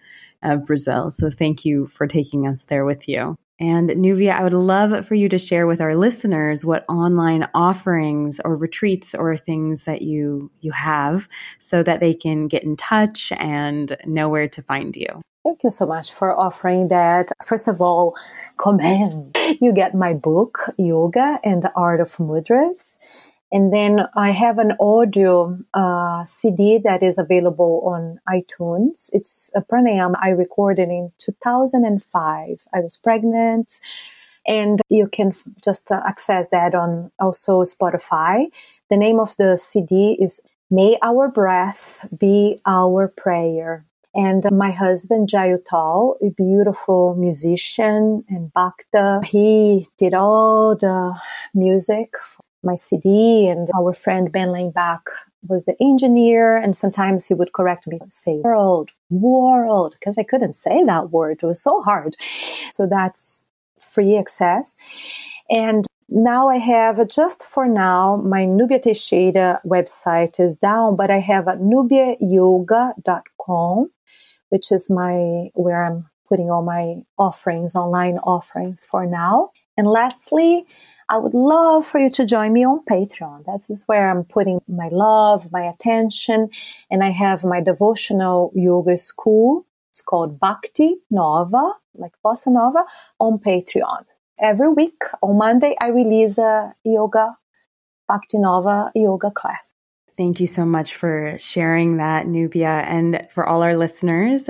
of 0.43 0.65
Brazil. 0.65 1.11
So 1.11 1.29
thank 1.29 1.65
you 1.65 1.87
for 1.87 2.07
taking 2.07 2.47
us 2.47 2.63
there 2.65 2.85
with 2.85 3.07
you. 3.07 3.35
And 3.59 3.87
Nubia, 3.87 4.31
I 4.31 4.43
would 4.43 4.53
love 4.53 5.05
for 5.05 5.15
you 5.15 5.27
to 5.29 5.37
share 5.37 5.67
with 5.67 5.81
our 5.81 5.95
listeners 5.95 6.63
what 6.63 6.85
online 6.87 7.45
offerings 7.53 8.39
or 8.45 8.55
retreats 8.55 9.13
or 9.13 9.35
things 9.35 9.83
that 9.83 10.01
you 10.01 10.49
you 10.61 10.71
have 10.71 11.27
so 11.59 11.83
that 11.83 11.99
they 11.99 12.13
can 12.13 12.47
get 12.47 12.63
in 12.63 12.77
touch 12.77 13.33
and 13.35 13.97
know 14.05 14.29
where 14.29 14.47
to 14.47 14.61
find 14.61 14.95
you. 14.95 15.21
Thank 15.43 15.63
you 15.63 15.69
so 15.69 15.85
much 15.85 16.13
for 16.13 16.37
offering 16.37 16.89
that. 16.89 17.31
First 17.45 17.67
of 17.67 17.81
all, 17.81 18.15
comment. 18.57 19.37
You 19.61 19.73
get 19.73 19.95
my 19.95 20.13
book, 20.13 20.59
Yoga 20.77 21.39
and 21.43 21.63
the 21.63 21.71
Art 21.75 22.01
of 22.01 22.15
Mudras. 22.17 22.97
And 23.51 23.73
then 23.73 24.01
I 24.15 24.31
have 24.31 24.59
an 24.59 24.73
audio 24.79 25.57
uh, 25.73 26.25
CD 26.25 26.79
that 26.83 27.01
is 27.01 27.17
available 27.17 27.81
on 27.85 28.19
iTunes. 28.29 29.09
It's 29.11 29.49
a 29.55 29.61
pranayama 29.61 30.15
I 30.21 30.29
recorded 30.29 30.89
in 30.89 31.11
2005. 31.17 32.67
I 32.73 32.79
was 32.79 32.95
pregnant. 32.97 33.79
And 34.45 34.81
you 34.89 35.07
can 35.07 35.33
just 35.63 35.91
uh, 35.91 36.01
access 36.07 36.49
that 36.49 36.75
on 36.75 37.11
also 37.19 37.63
Spotify. 37.63 38.45
The 38.89 38.97
name 38.97 39.19
of 39.19 39.35
the 39.37 39.57
CD 39.57 40.17
is 40.19 40.41
May 40.69 40.97
Our 41.01 41.27
Breath 41.27 42.05
Be 42.17 42.61
Our 42.65 43.07
Prayer. 43.07 43.85
And 44.15 44.45
my 44.51 44.71
husband, 44.71 45.29
Jai 45.29 45.49
Uttal, 45.49 46.15
a 46.21 46.31
beautiful 46.31 47.15
musician 47.15 48.23
and 48.27 48.51
Bhakta, 48.53 49.21
he 49.25 49.87
did 49.97 50.13
all 50.13 50.75
the 50.75 51.15
music 51.53 52.15
for 52.25 52.43
my 52.63 52.75
CD 52.75 53.47
and 53.47 53.69
our 53.77 53.93
friend 53.93 54.31
Ben 54.31 54.51
Leinbach 54.51 55.09
was 55.47 55.65
the 55.65 55.75
engineer 55.79 56.57
and 56.57 56.75
sometimes 56.75 57.25
he 57.25 57.33
would 57.33 57.53
correct 57.53 57.87
me 57.87 57.97
say 58.09 58.41
world 58.43 58.91
world 59.09 59.95
because 59.97 60.17
i 60.17 60.23
couldn't 60.23 60.53
say 60.53 60.83
that 60.83 61.11
word 61.11 61.39
it 61.41 61.45
was 61.45 61.61
so 61.61 61.81
hard. 61.81 62.17
So 62.71 62.85
that's 62.85 63.45
free 63.79 64.17
access. 64.17 64.75
And 65.49 65.85
now 66.09 66.49
I 66.49 66.57
have 66.57 67.07
just 67.07 67.45
for 67.45 67.67
now 67.67 68.17
my 68.17 68.45
Nubia 68.45 68.79
Teixeira 68.79 69.61
website 69.65 70.39
is 70.39 70.55
down, 70.55 70.95
but 70.95 71.11
I 71.11 71.19
have 71.19 71.47
a 71.47 71.53
nubiayoga.com, 71.53 73.91
which 74.49 74.71
is 74.71 74.89
my 74.89 75.49
where 75.53 75.83
I'm 75.83 76.09
putting 76.27 76.51
all 76.51 76.63
my 76.63 76.97
offerings, 77.17 77.75
online 77.75 78.19
offerings 78.19 78.85
for 78.85 79.05
now. 79.05 79.49
And 79.77 79.87
lastly, 79.87 80.65
I 81.09 81.17
would 81.17 81.33
love 81.33 81.87
for 81.87 81.99
you 81.99 82.09
to 82.11 82.25
join 82.25 82.53
me 82.53 82.63
on 82.65 82.85
Patreon. 82.85 83.45
This 83.45 83.69
is 83.71 83.83
where 83.87 84.09
I'm 84.11 84.23
putting 84.23 84.59
my 84.67 84.89
love, 84.91 85.51
my 85.51 85.63
attention, 85.63 86.49
and 86.91 87.03
I 87.03 87.09
have 87.09 87.43
my 87.43 87.61
devotional 87.61 88.51
yoga 88.53 88.97
school. 88.97 89.65
It's 89.89 90.01
called 90.01 90.39
Bhakti 90.39 90.97
Nova, 91.09 91.71
like 91.95 92.11
Bossa 92.23 92.47
Nova, 92.47 92.85
on 93.19 93.39
Patreon. 93.39 94.05
Every 94.39 94.69
week 94.69 95.01
on 95.23 95.37
Monday, 95.37 95.75
I 95.81 95.87
release 95.87 96.37
a 96.37 96.75
yoga, 96.83 97.35
Bhakti 98.07 98.37
Nova 98.37 98.91
yoga 98.93 99.31
class. 99.31 99.73
Thank 100.19 100.41
you 100.41 100.47
so 100.47 100.65
much 100.65 100.95
for 100.95 101.37
sharing 101.39 101.95
that, 101.95 102.27
Nubia. 102.27 102.83
And 102.85 103.25
for 103.31 103.47
all 103.47 103.63
our 103.63 103.77
listeners, 103.77 104.49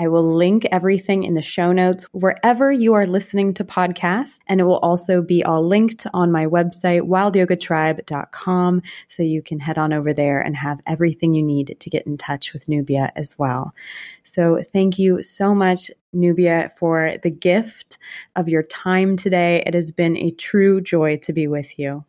I 0.00 0.08
will 0.08 0.34
link 0.34 0.66
everything 0.72 1.22
in 1.22 1.34
the 1.34 1.40
show 1.40 1.70
notes 1.70 2.02
wherever 2.10 2.72
you 2.72 2.94
are 2.94 3.06
listening 3.06 3.54
to 3.54 3.64
podcasts. 3.64 4.40
And 4.48 4.60
it 4.60 4.64
will 4.64 4.78
also 4.78 5.22
be 5.22 5.44
all 5.44 5.64
linked 5.64 6.08
on 6.12 6.32
my 6.32 6.46
website, 6.46 7.02
wildyogatribe.com. 7.02 8.82
So 9.06 9.22
you 9.22 9.40
can 9.40 9.60
head 9.60 9.78
on 9.78 9.92
over 9.92 10.12
there 10.12 10.40
and 10.40 10.56
have 10.56 10.80
everything 10.84 11.32
you 11.32 11.44
need 11.44 11.76
to 11.78 11.90
get 11.90 12.04
in 12.04 12.18
touch 12.18 12.52
with 12.52 12.68
Nubia 12.68 13.12
as 13.14 13.38
well. 13.38 13.76
So 14.24 14.64
thank 14.72 14.98
you 14.98 15.22
so 15.22 15.54
much, 15.54 15.92
Nubia, 16.12 16.72
for 16.76 17.14
the 17.22 17.30
gift 17.30 17.98
of 18.34 18.48
your 18.48 18.64
time 18.64 19.16
today. 19.16 19.62
It 19.64 19.74
has 19.74 19.92
been 19.92 20.16
a 20.16 20.32
true 20.32 20.80
joy 20.80 21.18
to 21.18 21.32
be 21.32 21.46
with 21.46 21.78
you. 21.78 22.04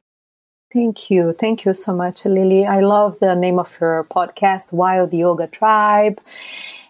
Thank 0.71 1.09
you. 1.09 1.33
Thank 1.33 1.65
you 1.65 1.73
so 1.73 1.93
much, 1.93 2.25
Lily. 2.25 2.63
I 2.63 2.81
love 2.81 3.17
the 3.19 3.33
name 3.33 3.57
of 3.57 3.75
your 3.81 4.05
podcast, 4.11 4.71
Wild 4.71 5.11
Yoga 5.11 5.47
Tribe. 5.47 6.21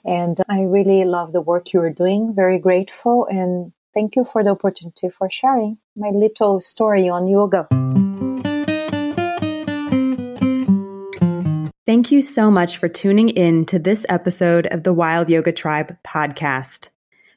And 0.04 0.38
I 0.50 0.64
really 0.64 1.06
love 1.06 1.32
the 1.32 1.40
work 1.40 1.72
you 1.72 1.80
are 1.80 1.90
doing. 1.90 2.34
Very 2.36 2.60
grateful. 2.60 3.26
And 3.28 3.72
thank 3.94 4.18
you 4.18 4.26
for 4.26 4.44
the 4.44 4.50
opportunity 4.50 5.08
for 5.08 5.30
sharing 5.30 5.78
my 5.96 6.10
little 6.10 6.60
story 6.60 7.08
on 7.08 7.30
yoga. 7.30 7.68
Thank 11.86 12.12
you 12.12 12.22
so 12.22 12.52
much 12.52 12.78
for 12.78 12.90
tuning 12.90 13.30
in 13.30 13.66
to 13.68 13.80
this 13.80 14.06
episode 14.10 14.68
of 14.68 14.84
the 14.84 14.94
Wild 14.94 15.30
Yoga 15.30 15.54
Tribe 15.54 15.98
podcast. 16.06 16.90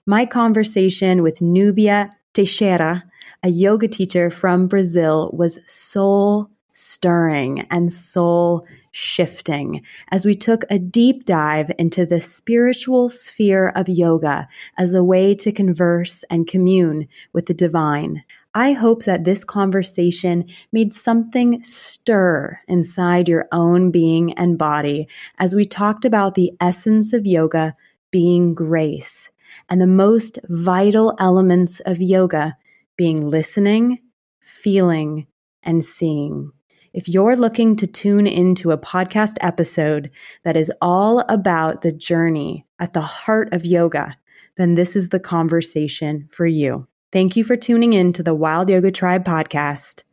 My 0.07 0.27
conversation 0.27 1.23
with 1.23 1.41
Nubia 1.41 2.11
Teixeira, 2.35 3.05
a 3.43 3.49
yoga 3.49 3.89
teacher 3.89 4.31
from 4.31 4.69
Brazil, 4.69 5.31
was 5.33 5.59
soul 5.67 6.49
stirring 6.73 7.67
and 7.71 7.93
soul 7.93 8.67
shifting 8.93 9.83
as 10.11 10.25
we 10.25 10.35
took 10.35 10.65
a 10.71 10.79
deep 10.79 11.25
dive 11.25 11.71
into 11.79 12.07
the 12.07 12.21
spiritual 12.21 13.11
sphere 13.11 13.71
of 13.71 13.89
yoga 13.89 14.49
as 14.79 14.95
a 14.95 15.05
way 15.05 15.35
to 15.35 15.51
converse 15.51 16.25
and 16.31 16.47
commune 16.47 17.09
with 17.33 17.47
the 17.47 17.55
divine. 17.55 18.23
I 18.55 18.73
hope 18.73 19.05
that 19.05 19.25
this 19.25 19.45
conversation 19.45 20.45
made 20.73 20.93
something 20.93 21.63
stir 21.63 22.61
inside 22.69 23.29
your 23.29 23.49
own 23.51 23.91
being 23.91 24.35
and 24.35 24.59
body 24.59 25.09
as 25.39 25.55
we 25.55 25.65
talked 25.65 26.05
about 26.05 26.35
the 26.35 26.53
essence 26.61 27.13
of 27.13 27.27
yoga 27.27 27.75
being 28.11 28.55
grace 28.55 29.31
and 29.69 29.81
the 29.81 29.87
most 29.87 30.39
vital 30.49 31.17
elements 31.19 31.81
of 31.87 32.01
yoga 32.01 32.57
being 33.03 33.29
listening, 33.29 33.99
feeling, 34.41 35.27
and 35.65 35.85
seeing. 35.85 36.53
If 36.93 37.09
you're 37.09 37.35
looking 37.35 37.75
to 37.75 37.87
tune 37.89 38.29
into 38.29 38.71
a 38.71 38.79
podcast 38.79 39.39
episode 39.41 40.09
that 40.45 40.57
is 40.57 40.71
all 40.81 41.25
about 41.29 41.83
the 41.83 41.91
journey 41.91 42.65
at 42.79 42.93
the 42.93 43.01
heart 43.01 43.53
of 43.53 43.65
yoga, 43.65 44.17
then 44.57 44.77
this 44.77 44.95
is 44.95 45.09
the 45.09 45.19
conversation 45.19 46.29
for 46.31 46.47
you. 46.47 46.87
Thank 47.11 47.35
you 47.35 47.43
for 47.43 47.57
tuning 47.57 47.93
in 47.93 48.13
to 48.13 48.23
the 48.23 48.35
Wild 48.35 48.71
Yoga 48.71 48.93
Tribe 48.93 49.25
podcast. 49.25 50.05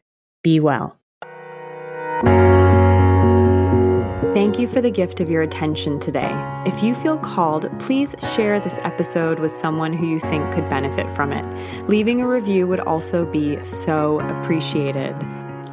Be 0.41 0.59
well. 0.59 0.98
Thank 4.39 4.57
you 4.57 4.69
for 4.69 4.79
the 4.79 4.89
gift 4.89 5.19
of 5.19 5.29
your 5.29 5.41
attention 5.41 5.99
today. 5.99 6.31
If 6.65 6.81
you 6.81 6.95
feel 6.95 7.17
called, 7.17 7.69
please 7.77 8.15
share 8.33 8.57
this 8.57 8.79
episode 8.83 9.37
with 9.37 9.51
someone 9.51 9.91
who 9.91 10.07
you 10.07 10.17
think 10.17 10.49
could 10.53 10.69
benefit 10.69 11.13
from 11.13 11.33
it. 11.33 11.89
Leaving 11.89 12.21
a 12.21 12.25
review 12.25 12.65
would 12.65 12.79
also 12.79 13.25
be 13.25 13.61
so 13.65 14.21
appreciated. 14.21 15.13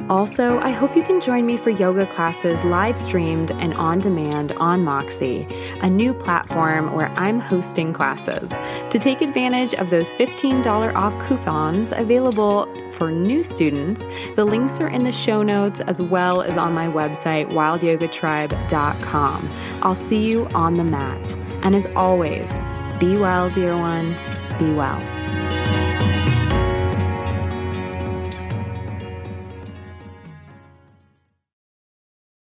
Also, 0.09 0.57
I 0.59 0.71
hope 0.71 0.95
you 0.95 1.03
can 1.03 1.19
join 1.19 1.45
me 1.45 1.57
for 1.57 1.69
yoga 1.69 2.05
classes 2.05 2.63
live 2.63 2.97
streamed 2.97 3.51
and 3.51 3.73
on 3.73 3.99
demand 3.99 4.53
on 4.53 4.81
Moxie, 4.81 5.45
a 5.81 5.89
new 5.89 6.13
platform 6.13 6.93
where 6.93 7.09
I'm 7.17 7.41
hosting 7.41 7.91
classes. 7.91 8.49
To 8.89 8.99
take 8.99 9.21
advantage 9.21 9.73
of 9.73 9.89
those 9.89 10.09
$15 10.13 10.95
off 10.95 11.27
coupons 11.27 11.91
available 11.91 12.73
for 12.93 13.11
new 13.11 13.43
students, 13.43 14.05
the 14.35 14.45
links 14.45 14.79
are 14.79 14.87
in 14.87 15.03
the 15.03 15.11
show 15.11 15.43
notes 15.43 15.81
as 15.81 16.01
well 16.01 16.41
as 16.41 16.55
on 16.55 16.73
my 16.73 16.87
website, 16.87 17.49
wildyogatribe.com. 17.49 19.49
I'll 19.81 19.93
see 19.93 20.25
you 20.25 20.47
on 20.55 20.75
the 20.75 20.85
mat. 20.85 21.37
And 21.63 21.75
as 21.75 21.85
always, 21.97 22.49
be 22.97 23.17
well, 23.17 23.49
dear 23.49 23.75
one, 23.75 24.15
be 24.57 24.71
well. 24.71 25.16